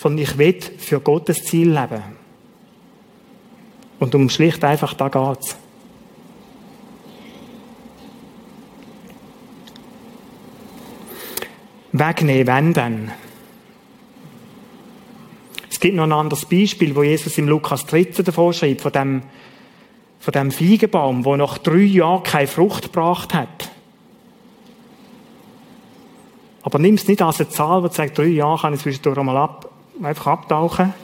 [0.00, 2.02] sondern ich will für Gottes Ziel leben.
[3.98, 5.58] Und um schlicht einfach da geht's.
[11.92, 13.10] Wegnehmen, wenn denn?
[15.68, 19.22] Es gibt noch ein anderes Beispiel, wo Jesus im Lukas 13 davor schreibt, von dem,
[20.18, 23.70] von dem Feigenbaum, wo nach drei Jahren keine Frucht gebracht hat.
[26.62, 29.36] Aber nimm es nicht als eine Zahl, die sagt, drei Jahre kann ich zwischendurch einmal
[29.36, 29.69] ab,
[30.02, 30.94] einfach abtauchen.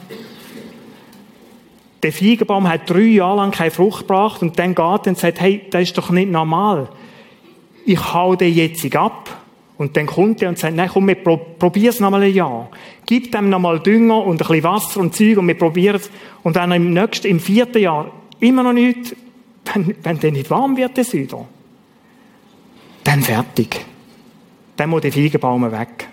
[2.03, 5.41] Der Feigenbaum hat drei Jahre lang keine Frucht gebracht und dann geht er und sagt,
[5.41, 6.89] hey, das ist doch nicht normal.
[7.85, 9.29] Ich hau den jetzt ab
[9.77, 12.69] und dann kommt er und sagt, nein, komm, wir probier's noch mal ein Jahr.
[13.05, 16.09] Gib dem noch mal Dünger und ein bisschen Wasser und Zeug und wir probieren's.
[16.43, 19.15] Und dann im nächsten, im vierten Jahr immer noch nichts,
[19.73, 21.45] wenn, wenn der nicht warm wird, der Süder,
[23.03, 23.85] dann fertig.
[24.75, 26.09] Dann muss der Feigenbaum weg.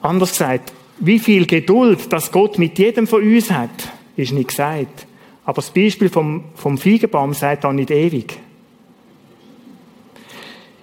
[0.00, 3.70] Anders gesagt, wie viel Geduld, das Gott mit jedem von uns hat,
[4.16, 5.06] ist nicht gesagt.
[5.44, 8.38] Aber das Beispiel vom, vom Feigenbaum sagt auch nicht ewig.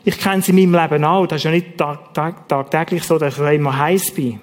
[0.03, 1.25] Ich kenne es in meinem Leben auch.
[1.27, 4.39] Das ist ja nicht tagtäglich so, dass ich immer heiß bin.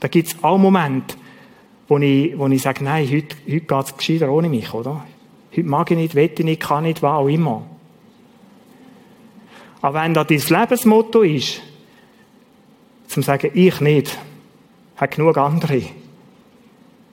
[0.00, 1.16] Da gibt es auch Momente,
[1.88, 5.04] wo ich, wo ich sage, nein, heute, heute geht es gescheiter ohne mich, oder?
[5.52, 7.64] Heute mag ich nicht, ich nicht, kann nicht, was auch immer.
[9.82, 11.60] Aber wenn das dein Lebensmotto ist,
[13.08, 14.18] zum sagen, ich nicht,
[14.96, 15.82] hat genug andere.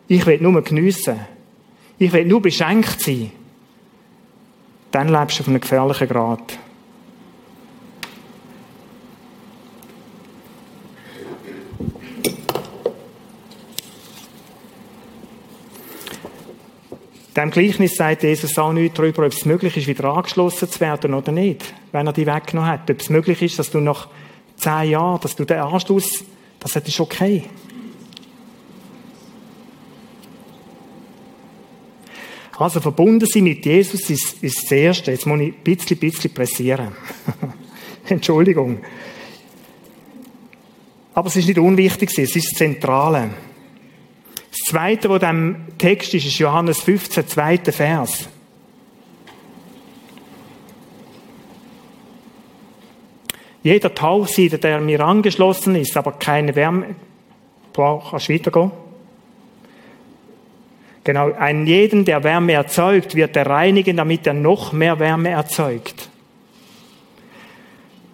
[0.08, 1.19] Ich will nur geniessen.
[1.97, 3.32] Ich will nur beschenkt sein.
[4.91, 6.60] Dann lebst du auf einem gefährlichen Grad.
[17.36, 21.15] Dem Gleichnis sagt Jesus auch nichts darüber, ob es möglich ist, wieder angeschlossen zu werden
[21.15, 22.91] oder nicht, wenn er die weggenommen hat.
[22.91, 24.08] Ob es möglich ist, dass du nach
[24.63, 26.23] zehn Jahren, dass du den Anschluss,
[26.60, 27.43] das ist okay.
[32.58, 35.12] Also verbunden sein mit Jesus ist, ist das Erste.
[35.12, 36.89] Jetzt muss ich ein bisschen, bisschen pressieren.
[38.08, 38.80] Entschuldigung.
[41.15, 43.32] Aber es ist nicht unwichtig, es ist das Zentrale.
[44.49, 48.30] Das Zweite, was dem Text ist, ist Johannes 15, zweiter Vers.
[53.64, 56.95] Jeder Tauchsieder, der mir angeschlossen ist, aber keine Wärme
[57.72, 58.72] braucht, kannst weitergehen?
[61.05, 66.09] Genau, einen jeden, der Wärme erzeugt, wird er reinigen, damit er noch mehr Wärme erzeugt.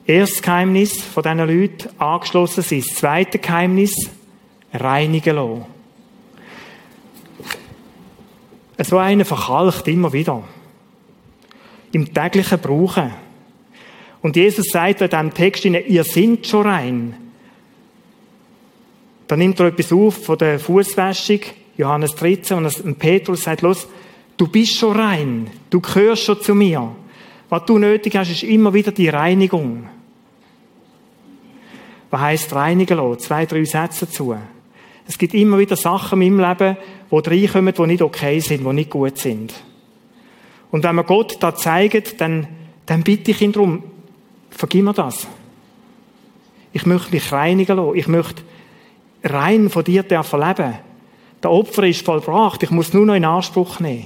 [0.06, 2.96] Erstes Geheimnis von diesen Leuten angeschlossen ist.
[2.96, 3.94] Zweites Geheimnis,
[4.74, 5.66] reinigen lassen.
[8.80, 10.44] So einer verkalkt immer wieder.
[11.92, 13.29] Im täglichen Brauchen.
[14.22, 17.16] Und Jesus sagt in diesem Text, ihr seid schon rein.
[19.28, 21.40] Da nimmt er etwas auf von der Fußwäschung,
[21.78, 23.88] Johannes 13, und Petrus sagt, los,
[24.36, 25.50] du bist schon rein.
[25.70, 26.96] Du gehörst schon zu mir.
[27.48, 29.88] Was du nötig hast, ist immer wieder die Reinigung.
[32.10, 33.20] Was heisst reinigen lassen?
[33.20, 34.36] Zwei, drei Sätze dazu.
[35.08, 36.78] Es gibt immer wieder Sachen in meinem Leben,
[37.12, 39.54] die reinkommen, die nicht okay sind, die nicht gut sind.
[40.72, 42.48] Und wenn man Gott da zeigt, dann,
[42.86, 43.84] dann bitte ich ihn darum,
[44.50, 45.28] vergib mir das.
[46.74, 47.96] Ich möchte mich reinigen lassen.
[47.96, 48.44] Ich möchte
[49.24, 50.76] rein von dir dürfen leben.
[51.42, 52.64] Der Opfer ist vollbracht.
[52.64, 54.06] Ich muss nur noch in Anspruch nehmen.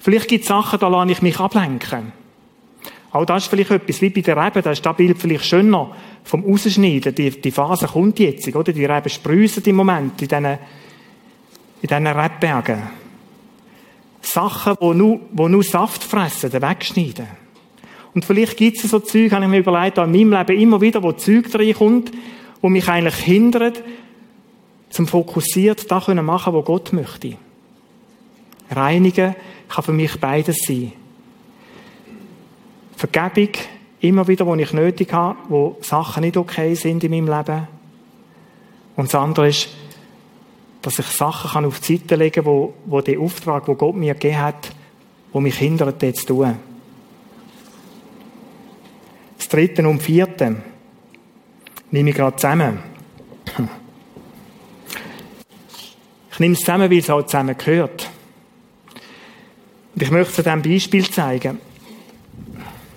[0.00, 2.12] Vielleicht gibt es Sachen, da lasse ich mich ablenken.
[3.10, 5.92] Auch das ist vielleicht etwas wie bei der Rebe, da ist das Bild vielleicht schöner
[6.24, 7.14] vom Ausschneiden.
[7.14, 8.72] Die, die Phase kommt jetzt, oder?
[8.72, 10.58] Die Reben sprühen im Moment in diesen, in
[11.80, 12.82] diesen Rebbergen.
[14.20, 17.43] Sachen, die nur, die nur Saft fressen, wegschneiden.
[18.14, 21.02] Und vielleicht gibt es so Zeug, habe ich mir überlegt, in meinem Leben immer wieder,
[21.02, 22.12] wo Zeug reinkommt,
[22.60, 23.82] wo mich eigentlich hindert,
[24.90, 27.36] zum fokussiert das können machen, was Gott möchte.
[28.70, 29.34] Reinigen
[29.68, 30.92] kann für mich beides sein.
[32.96, 33.50] Vergebung,
[34.00, 37.66] immer wieder, wo ich nötig habe, wo Sachen nicht okay sind in meinem Leben.
[38.96, 39.68] Und das andere ist,
[40.82, 44.14] dass ich Sachen auf die Seite legen kann, wo, wo der Auftrag, wo Gott mir
[44.14, 44.70] gegeben hat,
[45.32, 46.56] wo mich hindert, das zu tun.
[49.54, 50.56] Das dritte und vierte
[51.92, 52.80] nehme ich gerade zusammen.
[56.32, 58.10] Ich nehme es zusammen, weil es auch zusammen gehört.
[59.94, 61.60] Und ich möchte zu diesem Beispiel zeigen.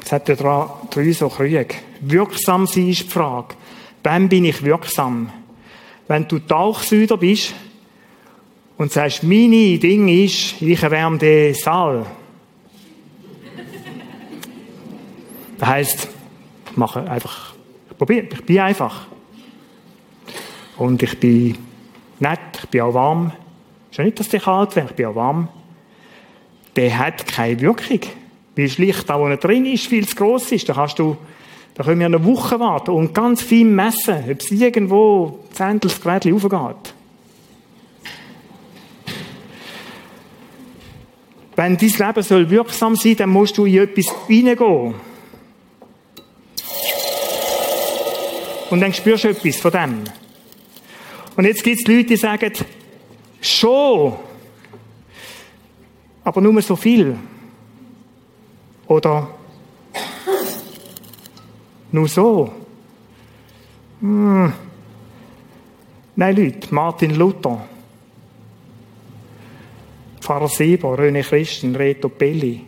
[0.03, 1.67] Es hat ja drei so Krüge.
[2.01, 3.53] Wirksam sein ist die Frage.
[4.01, 5.31] Wann bin ich wirksam?
[6.07, 7.53] Wenn du Tauchsüder bist
[8.79, 12.07] und sagst, meine Ding ist, ich erwärme den Saal.
[15.59, 16.16] Das heisst,
[16.77, 17.53] mache einfach,
[17.89, 19.07] ich probiere, ich bin einfach.
[20.77, 21.57] Und ich bin
[22.19, 23.31] nett, ich bin auch warm.
[23.91, 25.47] Schon nicht, dass der kalt wäre, ich bin auch warm.
[26.75, 28.01] Der hat keine Wirkung.
[28.55, 30.67] Weil das Licht, da wo er drin ist, viel zu gross ist.
[30.69, 31.17] Da kannst du,
[31.73, 36.33] da können wir eine Woche warten und ganz viel messen, ob es irgendwo Zentels Grätchen
[36.33, 36.93] raufgeht.
[41.55, 44.93] Wenn dein Leben soll wirksam sein, dann musst du in etwas hineingehen.
[48.69, 50.03] Und dann spürst du etwas von dem.
[51.35, 52.51] Und jetzt gibt es Leute, die sagen,
[53.39, 54.15] schon,
[56.23, 57.15] aber nur so viel.
[58.87, 59.29] Oder
[61.91, 62.51] nur so.
[64.01, 64.53] Hm.
[66.15, 67.67] Nein, Leute, Martin Luther,
[70.19, 72.61] Pfarrer Sieber, René Christen, Reto Pelli,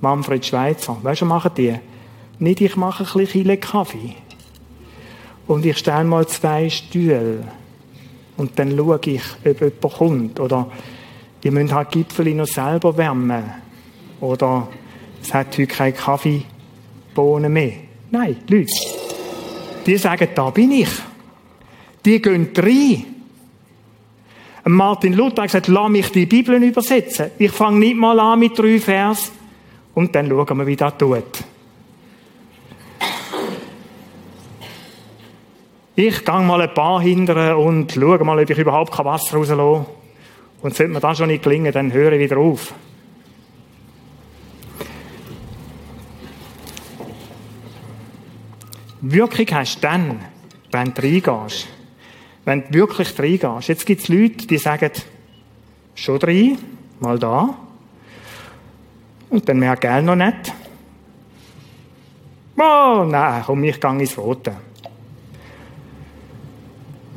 [0.00, 1.74] Manfred Schweitzer, weißt du, machen die?
[2.38, 4.14] Nicht, ich mache ein bisschen Kaffee.
[5.46, 7.44] Und ich stelle mal zwei Stühle
[8.36, 10.40] und dann schaue ich, ob jemand kommt.
[10.40, 10.70] Oder
[11.42, 13.44] die müssen halt Gipfel noch selber wärmen.
[14.20, 14.68] Oder
[15.22, 17.72] es hat heute keine Kaffeebohnen mehr.
[18.10, 18.66] Nein, Leute,
[19.86, 20.88] die sagen, da bin ich.
[22.04, 23.04] Die gehen rein.
[24.64, 27.30] Martin Luther hat gesagt, lass mich die Bibel übersetzen.
[27.38, 29.30] Ich fange nicht mal an mit drei Vers
[29.94, 31.44] und dann schauen wir, wie das tut.
[35.98, 39.86] Ich gehe mal ein paar hindern und schaue mal, ob ich überhaupt Wasser rauslassen.
[40.60, 42.74] Und sollte mir das schon nicht gelingen, dann höre ich wieder auf.
[49.00, 50.20] Wirkung hast du dann,
[50.70, 51.66] wenn du reingehst.
[52.44, 53.68] Wenn du wirklich reingehst.
[53.68, 54.90] Jetzt gibt es Leute, die sagen,
[55.94, 56.58] schon rein,
[57.00, 57.56] mal da.
[59.30, 60.52] Und dann merke ich noch nicht.
[62.58, 64.65] Oh, nein, komm, ich gehe ins Rote.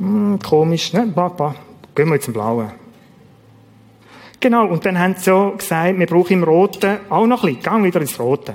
[0.00, 1.12] Hm, komisch, ne?
[1.14, 1.54] Papa,
[1.94, 2.70] gehen wir jetzt im Blauen.
[4.40, 7.82] Genau, und dann haben sie so gesagt, wir brauchen im Roten auch noch ein bisschen.
[7.82, 8.54] Geh wieder ins Rote.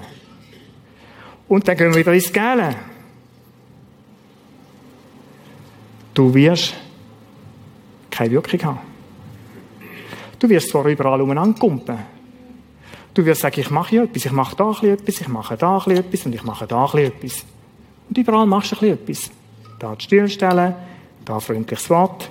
[1.48, 2.76] Und dann gehen wir wieder ins Gelbe.
[6.16, 6.74] Du wirst
[8.10, 8.80] keine Wirkung haben.
[10.40, 12.00] Du wirst zwar überall umeinander kumpen.
[13.14, 16.26] Du wirst sagen, ich mache hier etwas, ich mache da etwas, ich mache da etwas
[16.26, 17.46] und ich mache da etwas.
[18.10, 19.30] Und überall machst du etwas.
[19.78, 20.74] Da stillstellen,
[21.26, 22.30] da freundliches Wort.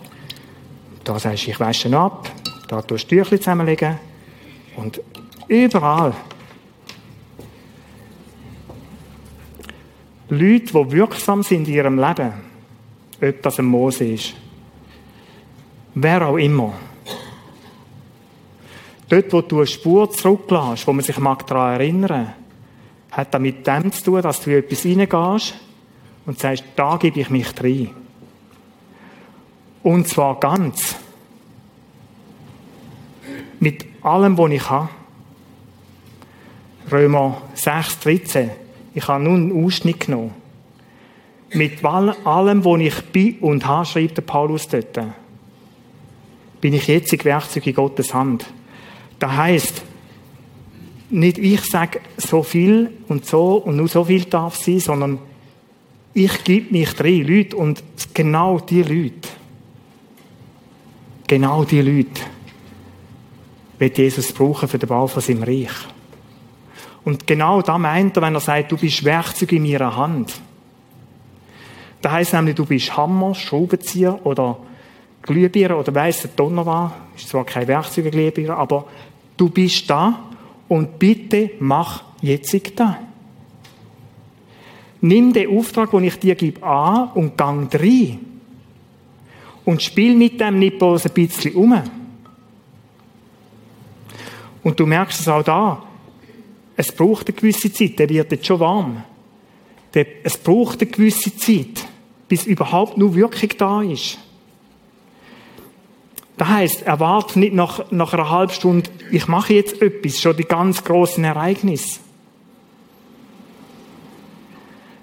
[1.02, 2.30] Da sagst du, ich wasche ihn ab.
[2.68, 3.98] Da tust du Tüchli zusammenlegen.
[4.76, 5.00] Und
[5.48, 6.14] überall.
[10.28, 12.32] Leute, die wirksam sind in ihrem Leben,
[13.20, 14.34] ob das ein Mose ist,
[15.94, 16.72] wer auch immer.
[19.08, 22.34] Dort, wo du eine Spur zurücklässt, wo man sich daran erinnern mag,
[23.10, 25.54] hat das mit dem zu tun, dass du in etwas reingehst
[26.26, 28.03] und sagst, da gebe ich mich rein.
[29.84, 30.96] Und zwar ganz.
[33.60, 34.88] Mit allem, was ich habe.
[36.90, 38.50] Römer 6, 13.
[38.94, 40.34] Ich habe nun einen Ausschnitt genommen.
[41.52, 44.98] mit allem, wo ich bin und habe, schreibt der Paulus dort,
[46.60, 48.46] bin ich jetzt Werkzeug in Gottes Hand.
[49.18, 49.82] Das heißt,
[51.10, 55.18] nicht ich sage so viel und so und nur so viel darf sein, sondern
[56.12, 57.82] ich gebe mich drei Leute und
[58.14, 59.28] genau die Leute,
[61.26, 62.20] genau die Leute
[63.78, 65.70] wird Jesus brauchen für den Bau von seinem Reich.
[67.04, 70.32] Und genau da meint er, wenn er sagt, du bist Werkzeug in meiner Hand.
[72.00, 74.58] Das heisst nämlich, du bist Hammer, Schraubenzieher oder
[75.22, 76.94] Glühbirne oder weiss der Donner war.
[77.16, 78.86] Ist zwar kein Werkzeug, Glühbirne, aber
[79.36, 80.18] du bist da
[80.68, 82.98] und bitte mach jetzt da.
[85.00, 88.33] Nimm den Auftrag, den ich dir gebe, an und gang rein.
[89.64, 91.82] Und spiel mit dem bloß ein bisschen um.
[94.62, 95.82] Und du merkst es auch da.
[96.76, 97.98] Es braucht eine gewisse Zeit.
[97.98, 99.04] Der wird jetzt schon warm.
[100.22, 101.86] Es braucht eine gewisse Zeit,
[102.28, 104.18] bis überhaupt nur Wirkung da ist.
[106.36, 110.44] Das heisst, erwarte nicht nach, nach einer halben Stunde, ich mache jetzt etwas, schon die
[110.44, 112.00] ganz großen Ereignisse.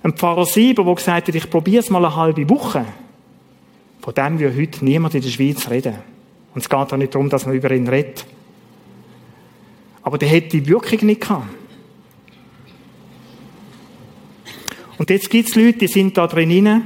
[0.03, 2.86] Ein Pfarrer Sieber, der gesagt hat, ich probiere es mal eine halbe Woche,
[4.02, 5.95] von dem will heute niemand in der Schweiz reden.
[6.54, 8.26] Und es geht auch nicht darum, dass man über ihn redet.
[10.04, 11.47] Aber der hätte die Wirkung nicht gehabt.
[14.97, 16.84] Und jetzt gibt es Leute, die sind da drin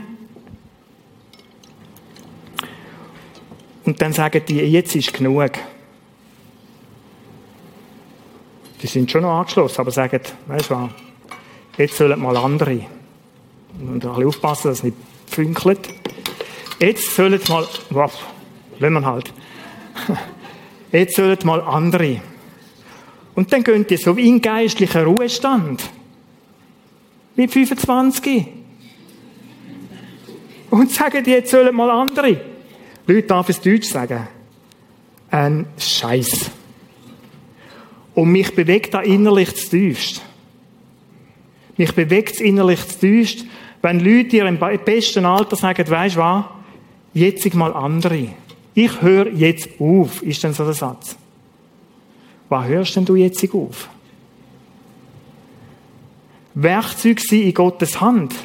[3.85, 5.51] und dann sagen die, jetzt ist genug.
[8.81, 10.89] Die sind schon noch angeschlossen, aber sagen, weißt du was,
[11.77, 12.85] jetzt sollen mal andere.
[13.79, 14.97] Und ein bisschen aufpassen, dass es nicht
[15.27, 15.89] fünkelt.
[16.85, 18.13] Jetzt sollen mal, wow,
[18.77, 19.33] wenn man halt,
[20.91, 22.21] jetzt sollen mal andere.
[23.33, 25.81] Und dann gehen die so wie in geistlichen Ruhestand.
[27.35, 28.45] Mit 25.
[30.69, 32.39] Und sagen jetzt sollen mal andere.
[33.07, 34.27] Leute, darf es Deutsch sagen?
[35.31, 36.51] Ein Scheiß.
[38.13, 40.21] Und mich bewegt da innerlich zu tiefst.
[41.77, 43.43] Mich bewegt es innerlich zu tiefst,
[43.81, 46.45] wenn Leute dir im besten Alter sagen, weisst du was?
[47.15, 48.27] Jetzt mal andere.
[48.73, 51.15] Ich höre jetzt auf, ist dann so der Satz.
[52.49, 53.89] Was hörst denn du jetzt auf?
[56.55, 58.35] Werkzeug sein in Gottes Hand.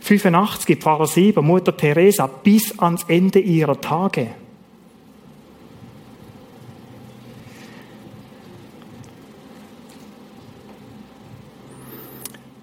[0.00, 4.28] 85, Pfarrer 7, Mutter Teresa, bis ans Ende ihrer Tage.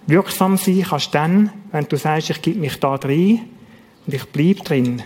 [0.08, 3.42] Wirksam sein kannst du dann, wenn du sagst, ich gebe mich da drin
[4.10, 5.04] und ich bleibe drin.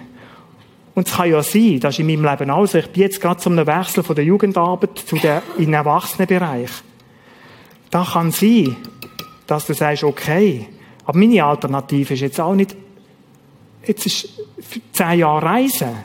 [0.95, 3.19] Und es kann ja sein, das ist in meinem Leben auch so, ich bin jetzt
[3.19, 6.69] gerade zu einem Wechsel von der Jugendarbeit zu der, in den Erwachsenenbereich.
[7.89, 8.77] Da kann sein,
[9.45, 10.69] dass du sagst, okay,
[11.03, 12.77] aber meine Alternative ist jetzt auch nicht,
[13.85, 14.29] jetzt ist
[14.93, 15.95] zehn Jahre Reisen.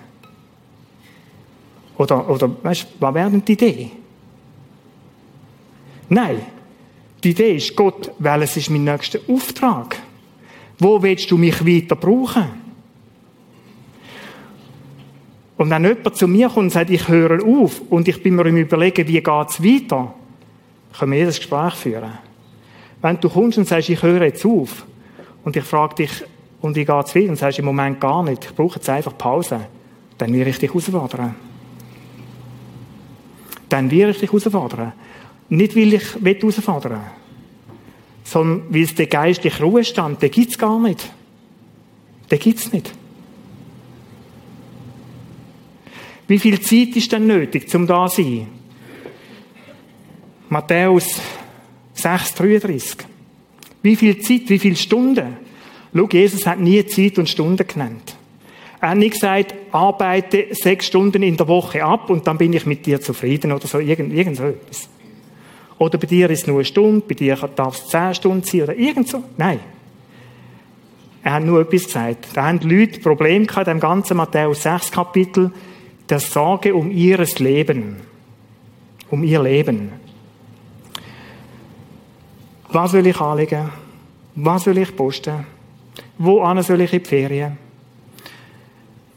[1.98, 3.90] Oder, oder, weißt, was wäre denn die Idee?
[6.08, 6.40] Nein.
[7.22, 9.96] Die Idee ist, Gott, welches ist mein nächster Auftrag?
[10.80, 12.67] Wo willst du mich weiter brauchen?
[15.58, 18.46] Und wenn jemand zu mir kommt und sagt, ich höre auf und ich bin mir
[18.46, 20.14] im Überlegen, wie geht's weiter,
[20.96, 22.12] können wir jedes Gespräch führen.
[23.02, 24.86] Wenn du kommst und sagst, ich höre jetzt auf
[25.44, 26.24] und ich frage dich,
[26.60, 29.60] und wie geht's weiter und sagst im Moment gar nicht, ich brauche jetzt einfach Pause,
[30.16, 31.34] dann will ich dich herausfordern.
[33.68, 34.92] Dann will ich dich herausfordern.
[35.48, 37.10] Nicht, weil ich herausfordern will,
[38.22, 41.10] sondern weil es den geistlichen Ruhestand, den gibt's gar nicht.
[42.30, 42.92] Den gibt's nicht.
[46.28, 48.46] Wie viel Zeit ist denn nötig, zum da zu sein?
[50.50, 51.20] Matthäus
[51.96, 52.98] 6,33.
[53.82, 55.36] Wie viel Zeit, wie viele Stunden?
[55.94, 58.14] Schau, Jesus hat nie Zeit und Stunden genannt.
[58.80, 62.66] Er hat nicht gesagt, arbeite sechs Stunden in der Woche ab und dann bin ich
[62.66, 64.88] mit dir zufrieden oder so, irgend, irgend so etwas.
[65.78, 68.76] Oder bei dir ist nur eine Stunde, bei dir darf es zehn Stunden sein oder
[68.76, 69.22] irgend so.
[69.36, 69.60] Nein.
[71.22, 72.28] Er hat nur etwas gesagt.
[72.34, 75.52] Da haben die Leute Probleme gehabt, im ganzen Matthäus 6 Kapitel
[76.10, 77.96] der Sorge um ihres Leben,
[79.10, 79.92] um ihr Leben.
[82.70, 83.70] Was will ich anlegen?
[84.34, 85.46] Was will ich posten?
[86.18, 87.58] Wo soll ich in die Ferien?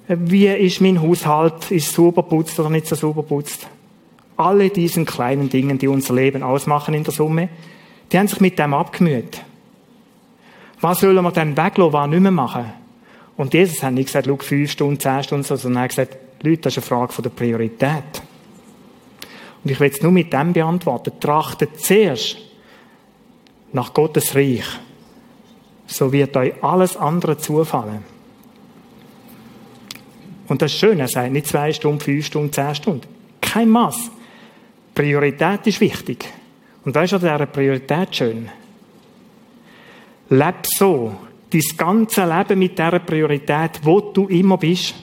[0.07, 1.71] Wie ist mein Haushalt?
[1.71, 3.67] Ist es sauber putzt oder nicht so sauber putzt?
[4.37, 7.49] Alle diesen kleinen Dingen, die unser Leben ausmachen in der Summe,
[8.11, 9.41] die haben sich mit dem abgemüht.
[10.81, 12.65] Was sollen wir dann weglassen, was nicht mehr machen?
[13.37, 16.61] Und Jesus hat nicht gesagt, schau, fünf Stunden, zehn Stunden, sondern er hat gesagt, Leute,
[16.63, 18.21] das ist eine Frage der Priorität.
[19.63, 21.19] Und ich will es nur mit dem beantworten.
[21.19, 22.37] Trachtet zuerst
[23.73, 24.65] nach Gottes Reich,
[25.85, 28.03] so wird euch alles andere zufallen.
[30.47, 33.07] Und das ist schön, er sagt nicht zwei Stunden, fünf Stunden, zehn Stunden.
[33.39, 34.11] Kein Maß.
[34.93, 36.25] Priorität ist wichtig.
[36.83, 38.49] Und weißt du, an dieser Priorität schön?
[40.29, 41.15] Leb so,
[41.49, 44.95] dein ganze Leben mit dieser Priorität, wo du immer bist.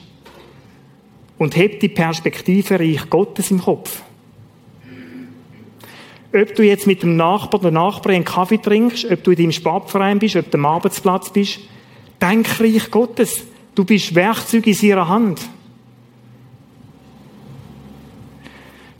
[1.39, 4.03] Und heb die Perspektive Reich Gottes im Kopf.
[6.31, 9.51] Ob du jetzt mit dem Nachbar oder Nachbarin einen Kaffee trinkst, ob du in deinem
[9.51, 11.59] Sportverein bist, ob du am Arbeitsplatz bist,
[12.21, 13.47] denk Reich Gottes.
[13.73, 15.41] Du bist Werkzeug in ihrer Hand.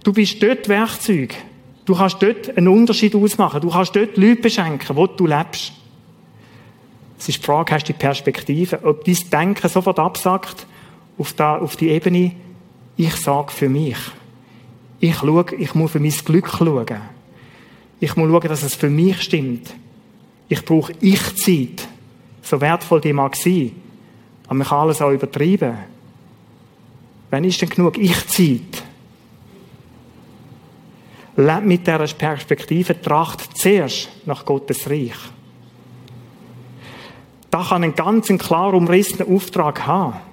[0.04, 1.36] Du bist dort Werkzeug.
[1.86, 3.62] Du kannst dort einen Unterschied ausmachen.
[3.62, 5.74] Du kannst dort Leute beschenken, wo du lebst.
[7.20, 10.66] Es ist die Frage, hast du die Perspektive, ob dein Denken sofort absackt
[11.20, 12.32] auf, da, auf die Ebene,
[12.98, 13.98] ich sage für mich.
[15.00, 16.86] Ich schaue, ich muss für mein Glück schauen.
[18.00, 19.76] Ich muss schauen, dass es für mich stimmt.
[20.48, 21.88] Ich brauche Ich-Zeit.
[22.42, 23.74] So wertvoll die mag sein.
[24.46, 25.78] Aber man kann alles auch übertreiben.
[27.30, 28.84] Wann ist denn genug Ich-Zeit?
[31.36, 35.14] Lebt mit dieser Perspektive, tracht zuerst nach Gottes Reich.
[37.52, 40.29] Da kann ein ganz klar umrissenen Auftrag haben.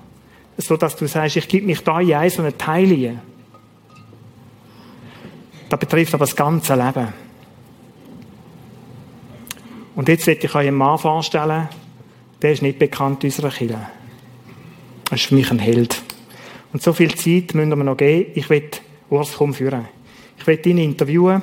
[0.59, 3.21] So dass du sagst, ich gebe mich da in ein so Teil
[5.69, 7.09] Das betrifft aber das ganze Leben.
[9.95, 11.69] Und jetzt werde ich euch einen Mann vorstellen,
[12.41, 13.89] der ist nicht bekannt in unserer Kirche.
[15.11, 16.03] Er ist für mich ein Held.
[16.73, 18.33] Und so viel Zeit müssen wir noch geben.
[18.35, 18.71] Ich will
[19.09, 19.87] Urs komm führen.
[20.39, 21.43] Ich will ihn interviewen.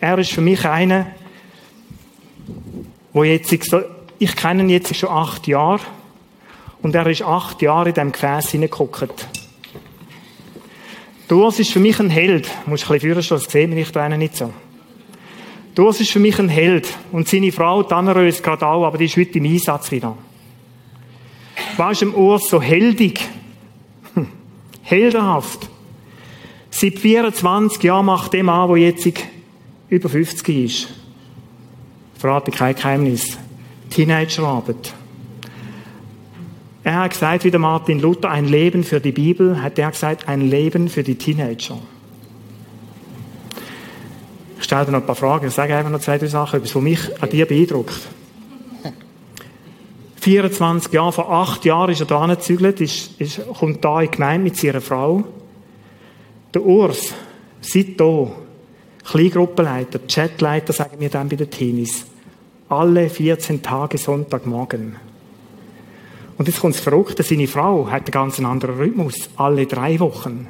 [0.00, 1.08] Er ist für mich einer,
[3.12, 5.80] wo jetzt ich kenne ihn jetzt schon acht Jahre
[6.82, 9.26] und er ist acht Jahre in diesem Gefäß hineingeguckt.
[11.30, 12.50] Urs ist für mich ein Held.
[12.64, 14.52] Du musst ein bisschen führen, das sehen wir da nicht so.
[15.78, 16.92] Urs ist für mich ein Held.
[17.12, 20.16] Und seine Frau, Tannerös, gerade auch, aber die ist heute im Einsatz wieder.
[21.76, 23.20] Weißt du, im Urs so heldig?
[24.14, 24.26] Hm.
[24.82, 25.70] Heldenhaft.
[26.70, 29.08] Seit 24 Jahren macht der Mann, der jetzt
[29.88, 30.88] über 50 ist.
[32.18, 33.38] Verrate kein Geheimnis.
[33.88, 34.94] Teenagerarbeit.
[36.90, 40.26] Er hat gesagt, wie der Martin Luther, ein Leben für die Bibel, hat er gesagt,
[40.26, 41.78] ein Leben für die Teenager.
[44.58, 46.74] Ich stelle dir noch ein paar Fragen, ich sage einfach noch zwei, drei Sachen, etwas,
[46.74, 47.96] was mich an dir beeindruckt.
[50.16, 54.16] 24 Jahre, vor acht Jahren ist er da angezügelt, ist, ist, kommt da in die
[54.16, 55.22] Gemeinde mit seiner Frau.
[56.52, 57.14] Der Urs,
[57.60, 58.32] seit da,
[59.04, 62.06] Kleingruppenleiter, Chatleiter, sagen wir dann bei den Teenies
[62.68, 65.09] alle 14 Tage Sonntagmorgen.
[66.40, 70.48] Und jetzt kommt das Verrückte, seine Frau hat einen ganz anderen Rhythmus, alle drei Wochen.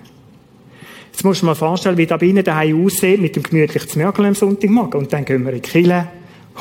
[1.10, 3.88] Jetzt musst du dir mal vorstellen, wie da bei ihnen daheim aussieht mit dem gemütlichen
[3.88, 5.00] Zmörgel am Sonntagmorgen.
[5.00, 6.06] Und dann gehen wir in die Kille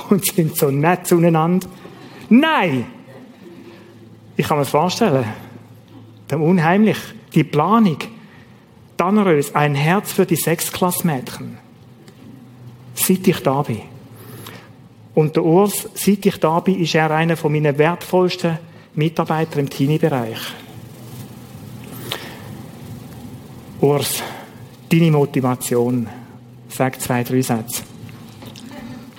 [0.09, 1.67] und sind so nett zueinander.
[2.29, 2.87] Nein!
[4.35, 5.25] Ich kann mir vorstellen.
[6.27, 6.97] Der unheimlich.
[7.35, 7.99] Die Planung.
[8.97, 11.59] Dannerös, ein Herz für die Sechsklassmädchen.
[12.95, 13.81] Seit ich da bin.
[15.13, 18.57] Und der Urs, seit ich da bin, ist er einer von meinen wertvollsten
[18.99, 20.37] Mitarbeiter im Teenie-Bereich.
[23.81, 24.21] Urs,
[24.89, 26.07] deine Motivation.
[26.67, 27.81] Sag zwei, drei Sätze.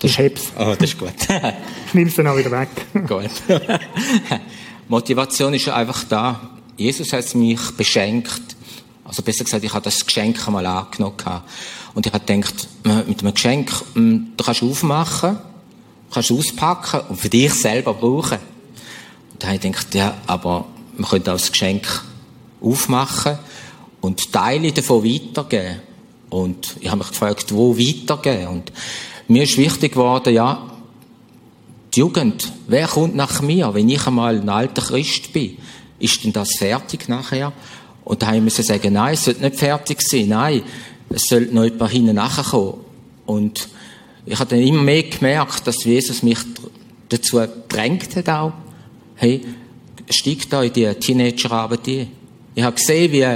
[0.03, 0.53] Ich hab's.
[0.59, 1.15] Oh, das ist gut.
[1.87, 2.69] ich nehme es dann auch wieder weg.
[3.09, 3.31] gut.
[4.89, 6.51] Motivation ist einfach da.
[6.77, 8.41] Jesus hat mich beschenkt.
[9.05, 11.17] Also besser gesagt, ich habe das Geschenk einmal angenommen.
[11.95, 12.69] Und ich habe gedacht,
[13.09, 15.39] mit einem Geschenk, hm, du kannst aufmachen
[16.11, 18.39] kannst auspacken und für dich selber brauchen.
[19.41, 20.67] Da habe ich gedacht, ja, aber
[20.97, 22.05] man könnte auch das Geschenk
[22.61, 23.39] aufmachen
[24.03, 25.81] und Teile davon weitergeben.
[26.29, 28.49] Und ich habe mich gefragt, wo weitergeben?
[28.49, 28.73] Und
[29.29, 30.71] mir ist wichtig geworden, ja,
[31.95, 35.57] die Jugend, wer kommt nach mir, wenn ich einmal ein alter Christ bin?
[35.99, 37.53] Ist denn das fertig nachher?
[38.05, 40.63] Und da musste ich sagen, nein, es sollte nicht fertig sein, nein,
[41.09, 42.75] es sollte noch jemand hinten nachkommen.
[43.25, 43.69] Und
[44.27, 46.39] ich habe dann immer mehr gemerkt, dass Jesus mich
[47.09, 48.53] dazu drängt hat auch.
[49.23, 49.43] Hey,
[50.09, 52.09] steig da in die Teenagerarbeit ein.
[52.55, 53.27] Ich habe gesehen, wie,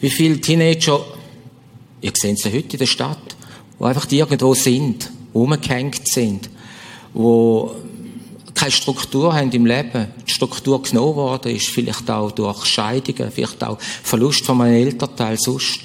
[0.00, 1.04] wie viele Teenager,
[2.00, 3.36] ihr seht sie heute in der Stadt,
[3.78, 6.48] wo einfach irgendwo sind, rumgehängt sind,
[7.12, 7.74] wo
[8.54, 10.08] keine Struktur haben im Leben.
[10.26, 15.36] Die Struktur genommen worden ist, vielleicht auch durch Scheidungen, vielleicht auch Verlust von meinem Elternteil
[15.38, 15.80] sonst.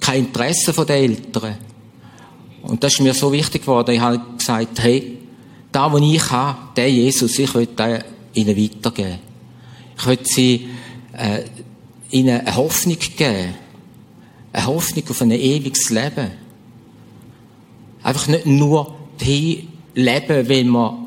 [0.00, 1.56] Kein Interesse von den Eltern.
[2.62, 3.94] Und das ist mir so wichtig geworden.
[3.94, 5.17] Ich habe gesagt, hey,
[5.72, 8.02] da, wo ich habe, der Jesus, ich den
[8.34, 9.18] ihnen weitergeben.
[9.98, 10.68] Ich will sie,
[11.12, 11.42] äh,
[12.10, 13.54] ihnen eine Hoffnung geben.
[14.52, 16.30] Eine Hoffnung auf ein ewiges Leben.
[18.02, 19.62] Einfach nicht nur hier
[19.94, 20.98] leben, weil wir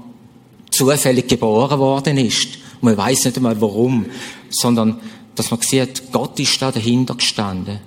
[0.70, 2.58] zufällig geboren worden ist.
[2.82, 4.06] Und man weiß nicht einmal warum,
[4.50, 5.00] sondern
[5.36, 7.80] dass man sieht, Gott ist da dahinter gestanden.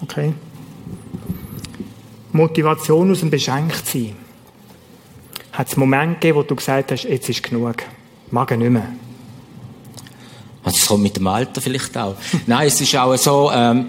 [0.00, 0.32] Okay.
[2.32, 4.21] Motivation aus dem Beschenktsein.
[5.52, 7.76] Hat es Momente gegeben, wo du gesagt hast, jetzt ist genug.
[8.30, 8.88] Mag ich nicht mehr.
[10.64, 12.14] Also das kommt mit dem Alter vielleicht auch.
[12.46, 13.88] Nein, es ist auch so, ähm,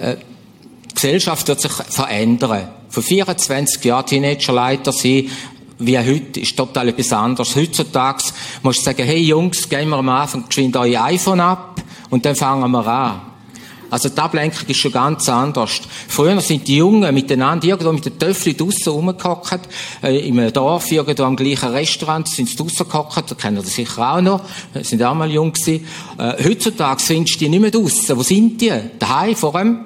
[0.00, 0.16] äh,
[0.90, 2.68] die Gesellschaft wird sich verändern.
[2.88, 5.30] Vor 24 Jahren Teenagerleiter sein,
[5.78, 7.56] wie heute, ist total etwas anderes.
[7.56, 8.24] Heutzutage
[8.62, 12.36] musst du sagen, hey Jungs, gehen wir am Anfang geschwind euer iPhone ab und dann
[12.36, 13.31] fangen wir an.
[13.92, 15.82] Also die Ablenkung ist schon ganz anders.
[16.08, 19.68] Früher sind die Jungen miteinander irgendwo mit den Töffeln draussen rumgehockt,
[20.02, 24.14] äh, im Dorf, irgendwo am gleichen Restaurant sind sie draussen gehockt, da kennen das sicher
[24.14, 24.40] auch noch,
[24.72, 25.86] äh, sind auch mal jung gewesen.
[26.16, 28.16] Äh, heutzutage findest du die nicht mehr draussen.
[28.16, 28.72] Wo sind die?
[28.98, 29.80] Daheim vor dem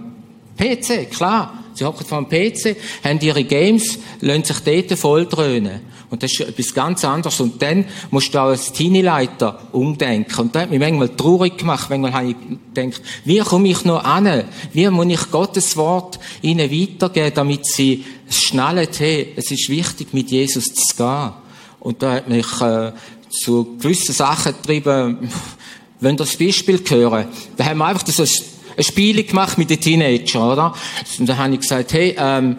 [0.56, 1.64] PC, klar.
[1.74, 5.80] Sie hocken vor dem PC, haben ihre Games, lassen sich dort voll dröhnen.
[6.08, 7.40] Und das ist etwas ganz anderes.
[7.40, 10.40] Und dann musst du auch als Teenie-Leiter umdenken.
[10.40, 11.90] Und das hat mich manchmal traurig gemacht.
[11.90, 12.36] Manchmal habe ich
[12.74, 14.44] gedacht, wie komme ich noch an?
[14.72, 20.12] Wie muss ich Gottes Wort ihnen weitergeben, damit sie es schnallen, hey, es ist wichtig,
[20.12, 21.32] mit Jesus zu gehen.
[21.80, 22.92] Und da hat mich äh,
[23.30, 25.28] zu gewissen Sachen getrieben,
[26.00, 27.26] wenn das Beispiel hören,
[27.56, 30.74] da haben wir einfach so ein Spiel gemacht mit den Teenagern, oder?
[31.18, 32.56] Und da habe ich gesagt, hey, ähm,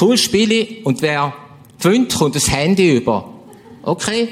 [0.00, 1.32] cool Spiele, und wer
[1.84, 3.32] gewinnt, kommt das Handy über.
[3.82, 4.28] Okay?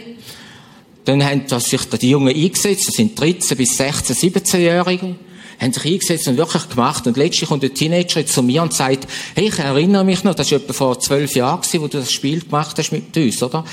[1.05, 5.17] Dann haben sich die Jungen eingesetzt, das sind 13 bis 16, 17-Jährige,
[5.61, 7.07] haben sich eingesetzt und wirklich gemacht.
[7.07, 10.51] Und letztlich kommt der Teenager zu mir und sagt, hey, ich erinnere mich noch, das
[10.51, 13.65] war etwa vor zwölf Jahren, wo du das Spiel gemacht hast mit uns, oder?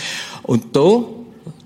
[0.43, 1.03] Und da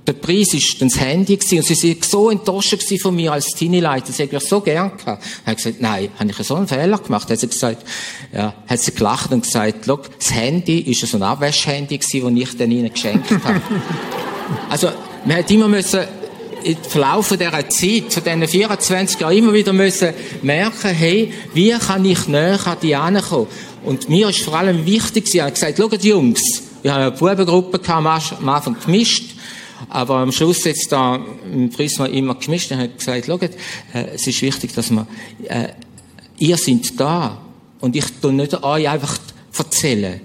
[0.06, 1.60] der Preis ist dann das Handy gewesen.
[1.60, 4.12] Und sie waren so enttäuscht von mir als Teenie-Leiter.
[4.12, 5.24] Sie hätte ich so gern gehabt.
[5.24, 7.30] Ich habe gesagt, nein, habe ich so einen Fehler gemacht?
[7.30, 7.86] Hat sie gesagt,
[8.34, 12.50] ja, hat sie gelacht und gesagt, look, das Handy ist so ein Abwasch-Handy gewesen, das
[12.50, 13.62] ich dann ihnen geschenkt habe.
[14.70, 14.90] also,
[15.26, 16.02] man hat immer müssen,
[16.64, 22.06] im Verlauf dieser Zeit, von diesen 24 Jahren, immer wieder müssen merken, hey, wie kann
[22.06, 23.48] ich näher an die ankommen?
[23.84, 26.42] Und mir ist vor allem wichtig, sie hat gesagt, schaut Jungs,
[26.82, 29.33] wir haben eine Bubengruppe am Anfang gemischt,
[29.90, 31.20] aber am Schluss jetzt da
[31.52, 33.50] im Prisma immer gemischt und hat gesagt, schaut, äh,
[34.14, 35.08] es ist wichtig, dass man,
[35.46, 35.70] äh,
[36.38, 37.38] ihr seid da
[37.80, 39.18] und ich tue nicht euch einfach
[39.58, 40.22] erzählen.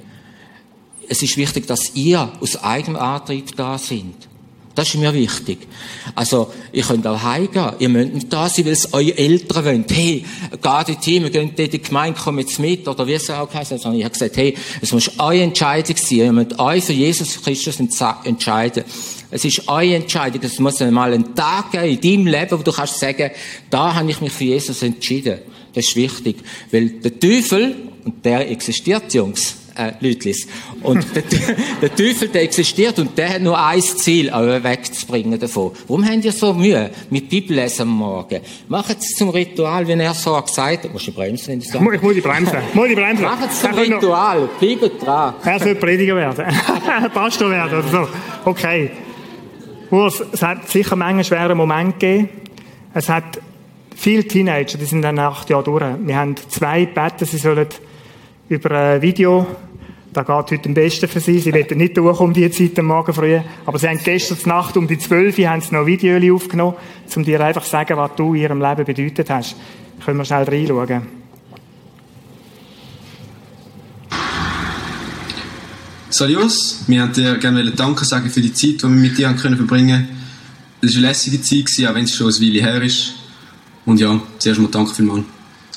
[1.09, 4.29] Es ist wichtig, dass ihr aus eigenem Antrieb da sind.
[4.79, 5.67] Das ist mir wichtig.
[6.15, 7.73] Also, ihr könnt auch heimgehen.
[7.81, 9.85] Ihr müsst nicht da sein, weil es eure Eltern wollen.
[9.91, 13.15] Hey, geht dort hin, wir gehen dort in die Gemeinde, kommen jetzt mit, oder wie
[13.15, 13.73] es auch heisst.
[13.73, 16.19] Also, ich habe gesagt, hey, es muss eure Entscheidung sein.
[16.19, 17.81] Ihr müsst euch für Jesus Christus
[18.23, 18.85] entscheiden.
[19.31, 20.41] Es ist eure Entscheidung.
[20.43, 23.31] Es muss einmal einen Tag geben in deinem Leben, wo du kannst sagen,
[23.69, 25.39] da habe ich mich für Jesus entschieden.
[25.75, 26.37] Das ist wichtig.
[26.71, 30.47] Weil der Teufel, und der existiert, Jungs, äh, Lütlis.
[30.83, 31.23] Und der,
[31.83, 35.73] der, Teufel, der existiert und der hat nur ein Ziel, euch wegzubringen davon.
[35.87, 38.41] Warum habt ihr so Mühe mit Bibellesen am Morgen?
[38.69, 40.93] Macht es zum Ritual, wie er so gesagt hat.
[40.93, 41.95] Musst du bremsen, wenn du sagst?
[41.95, 42.59] Ich muss die bremsen.
[42.73, 43.25] muss die bremsen.
[43.25, 44.49] Macht es zum Ritual.
[44.59, 45.35] Bleibt dran.
[45.45, 46.45] Er soll Prediger werden.
[47.15, 48.09] Pastor werden oder so.
[48.45, 48.91] Okay.
[49.91, 52.29] Urs, es hat sicher einen schweren Moment gegeben.
[52.93, 53.41] Es hat
[53.97, 55.85] viele Teenager, die sind dann acht Jahre durch.
[56.05, 57.67] Wir haben zwei gebeten, sie sollen
[58.49, 59.47] über ein Video,
[60.13, 62.87] da geht heute am besten für sie, sie werden nicht durch um die Zeit am
[62.87, 66.77] Morgen früh, aber sie haben gestern Nacht um die zwölf haben sie noch Video aufgenommen,
[67.15, 69.57] um dir einfach zu sagen, was du in ihrem Leben bedeutet hast.
[70.05, 71.18] Können wir schnell reinschauen.
[76.11, 76.51] Salut,
[76.87, 80.07] wir wollten dir gerne Danke sagen für die Zeit, die wir mit dir können verbringen
[80.07, 80.17] konnten.
[80.81, 83.13] Es war eine lässige Zeit, auch wenn es schon eine Weile her ist.
[83.85, 85.27] Und ja, zuerst mal danke vielmals.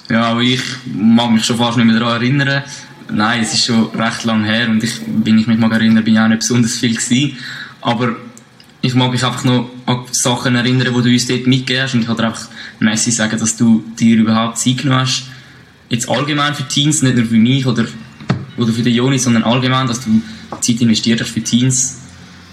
[0.10, 2.64] Ja, aber ich mag mich schon fast nicht mehr daran erinnern.
[3.12, 6.14] Nein, es ist schon recht lang her und ich, wenn ich mich mal erinnere, bin
[6.14, 7.36] ich auch nicht besonders viel gewesen.
[7.82, 8.16] Aber
[8.80, 12.02] ich mag mich einfach noch an Sachen erinnern, die du uns dort mitgegeben hast und
[12.02, 12.48] ich kann einfach
[12.80, 15.26] Messi sagen, dass du dir überhaupt Zeit genommen hast.
[15.90, 17.86] Jetzt allgemein für Teens, nicht nur für mich oder
[18.62, 20.22] oder für den Joni, sondern allgemein, dass du
[20.62, 21.98] Zeit investiert hast für Teens.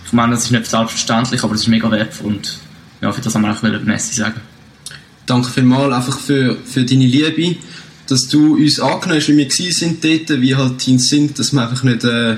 [0.06, 2.58] Ich meine, das ist nicht selbstverständlich, aber es ist mega wertvoll und
[3.00, 4.40] ja, für das haben wir auch Messi sagen.
[5.26, 7.56] Danke vielmals einfach für, für deine Liebe,
[8.06, 11.62] dass du uns angenommen hast, wie wir sind dort, wie halt Teens sind, dass wir
[11.62, 12.36] einfach nicht, äh,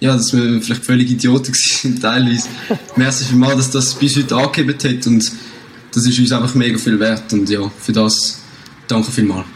[0.00, 2.48] ja, dass wir vielleicht völlig Idioten sind teilweise.
[2.96, 5.30] Merci vielmals, dass das bis heute angegeben hat und
[5.92, 8.42] das ist uns einfach mega viel wert und ja, für das
[8.88, 9.55] danke vielmals.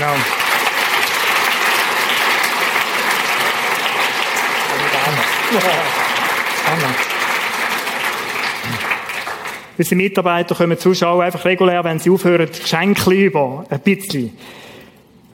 [0.00, 0.14] Genau.
[9.76, 14.38] Unsere Mitarbeiter kommen zuschauen, einfach regulär, wenn sie aufhören, Geschenke über, ein bisschen.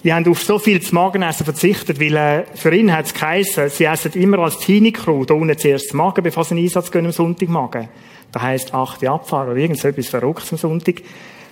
[0.02, 3.70] die haben auf so viel zum Magenessen verzichtet, weil äh, für ihn hat es geheißen,
[3.70, 6.90] sie essen immer als Teenie-Crew da unten zuerst zum Magen, bevor sie in den Einsatz
[6.90, 7.88] gehen am Sonntagmorgen.
[8.32, 11.02] Das heisst, achte Abfahrt oder irgend so etwas Verrücktes am Sonntag.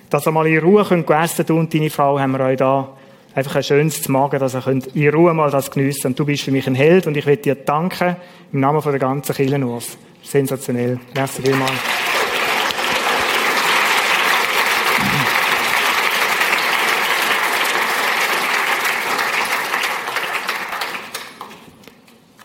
[0.09, 2.89] Dass ihr mal in Ruhe könnt essen könnt, und deine Frau, haben wir euch da
[3.35, 6.43] einfach ein schönes zu Magen, dass ihr in Ruhe mal das geniessen Und du bist
[6.43, 8.15] für mich ein Held und ich will dir danken
[8.51, 9.97] im Namen von der ganzen Kirchenurs.
[10.23, 10.99] Sensationell.
[11.13, 11.71] Merci vielmals.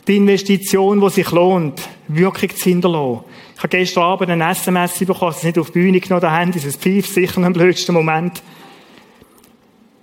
[0.08, 3.20] die Investition, die sich lohnt, wirklich zu hinterlassen.
[3.54, 6.50] Ich habe gestern Abend eine SMS bekommen, es nicht auf die Bühne genommen da haben,
[6.50, 8.42] dieses Pfeif, sicher im blödsten Moment.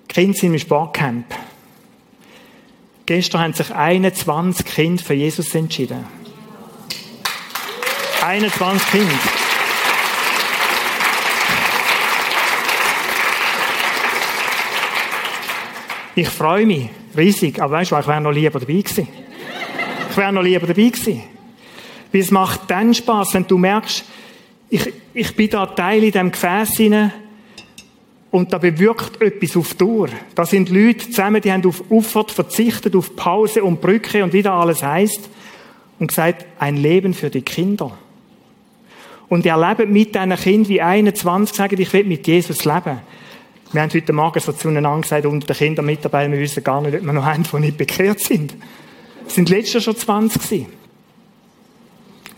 [0.07, 1.25] Kinder sind im Sportcamp.
[3.05, 6.05] Gestern haben sich 21 Kinder für Jesus entschieden.
[8.21, 9.13] 21 Kinder.
[16.15, 19.07] Ich freue mich riesig, aber weißt du, ich wäre noch lieber dabei gewesen.
[20.09, 21.23] Ich wäre noch lieber dabei gewesen.
[22.11, 24.03] Weil es macht dann Spaß, wenn du merkst,
[24.69, 27.13] ich, ich bin da Teil in diesem Gefäß hinein
[28.31, 30.09] und da bewirkt etwas auf Tour.
[30.35, 34.41] Da sind Leute zusammen, die haben auf Auffahrt verzichtet, auf Pause und Brücke und wie
[34.41, 35.29] da alles heißt
[35.99, 37.97] und gesagt, ein Leben für die Kinder.
[39.29, 42.99] Und die erleben mit diesen Kindern wie 21 sagen, ich will mit Jesus leben.
[43.73, 46.95] Wir haben heute Morgen so zueinander gesagt, unter den Kindern Mitarbeitern, wir wissen gar nicht,
[46.95, 48.55] ob wir noch haben, die nicht bekehrt sind.
[49.27, 50.65] Es sind letztes Jahr schon 20 gewesen.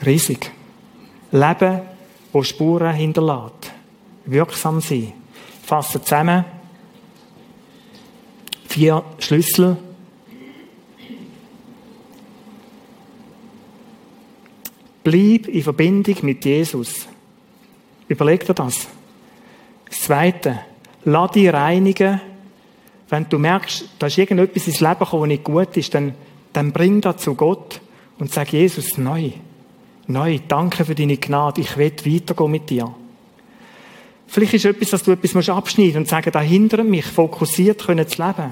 [0.04, 0.52] Riesig.
[1.32, 1.82] Leben,
[2.32, 3.72] wo Spuren hinterlässt.
[4.26, 5.14] Wirksam sein.
[5.70, 6.46] Ich fasse zusammen.
[8.68, 9.78] Vier Schlüssel.
[15.04, 17.08] Bleib in Verbindung mit Jesus.
[18.08, 18.88] Überleg dir das.
[19.88, 20.62] Das Zweite.
[21.06, 22.20] Lass dich reinigen.
[23.08, 26.16] Wenn du merkst, da ist irgendetwas ins Leben gekommen, das nicht gut ist, dann
[26.52, 27.80] dann bring das zu Gott
[28.18, 29.34] und sag Jesus neu.
[30.08, 32.92] Neu, danke für deine Gnade, ich will weitergehen mit dir.
[34.32, 38.08] Vielleicht ist etwas, dass du etwas abschneiden musst und sagen, da hindert mich, fokussiert können
[38.08, 38.52] zu leben.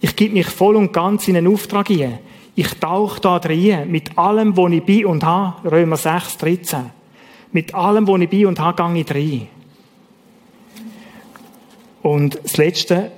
[0.00, 2.18] Ich gebe mich voll und ganz in einen Auftrag ein.
[2.56, 5.70] Ich tauche da drin, mit allem, wo ich bin und habe.
[5.70, 6.90] Römer 6, 13.
[7.52, 9.48] Mit allem, wo ich bin und habe, gehe ich rein.
[12.02, 13.12] Und das Letzte,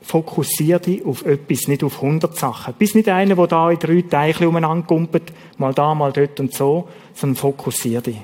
[0.00, 2.74] fokussier dich auf etwas, nicht auf hundert Sachen.
[2.78, 6.54] Bist nicht einer, der da in drei Teichen umeinander kumpelt, mal da, mal dort und
[6.54, 8.18] so, sondern fokussier dich.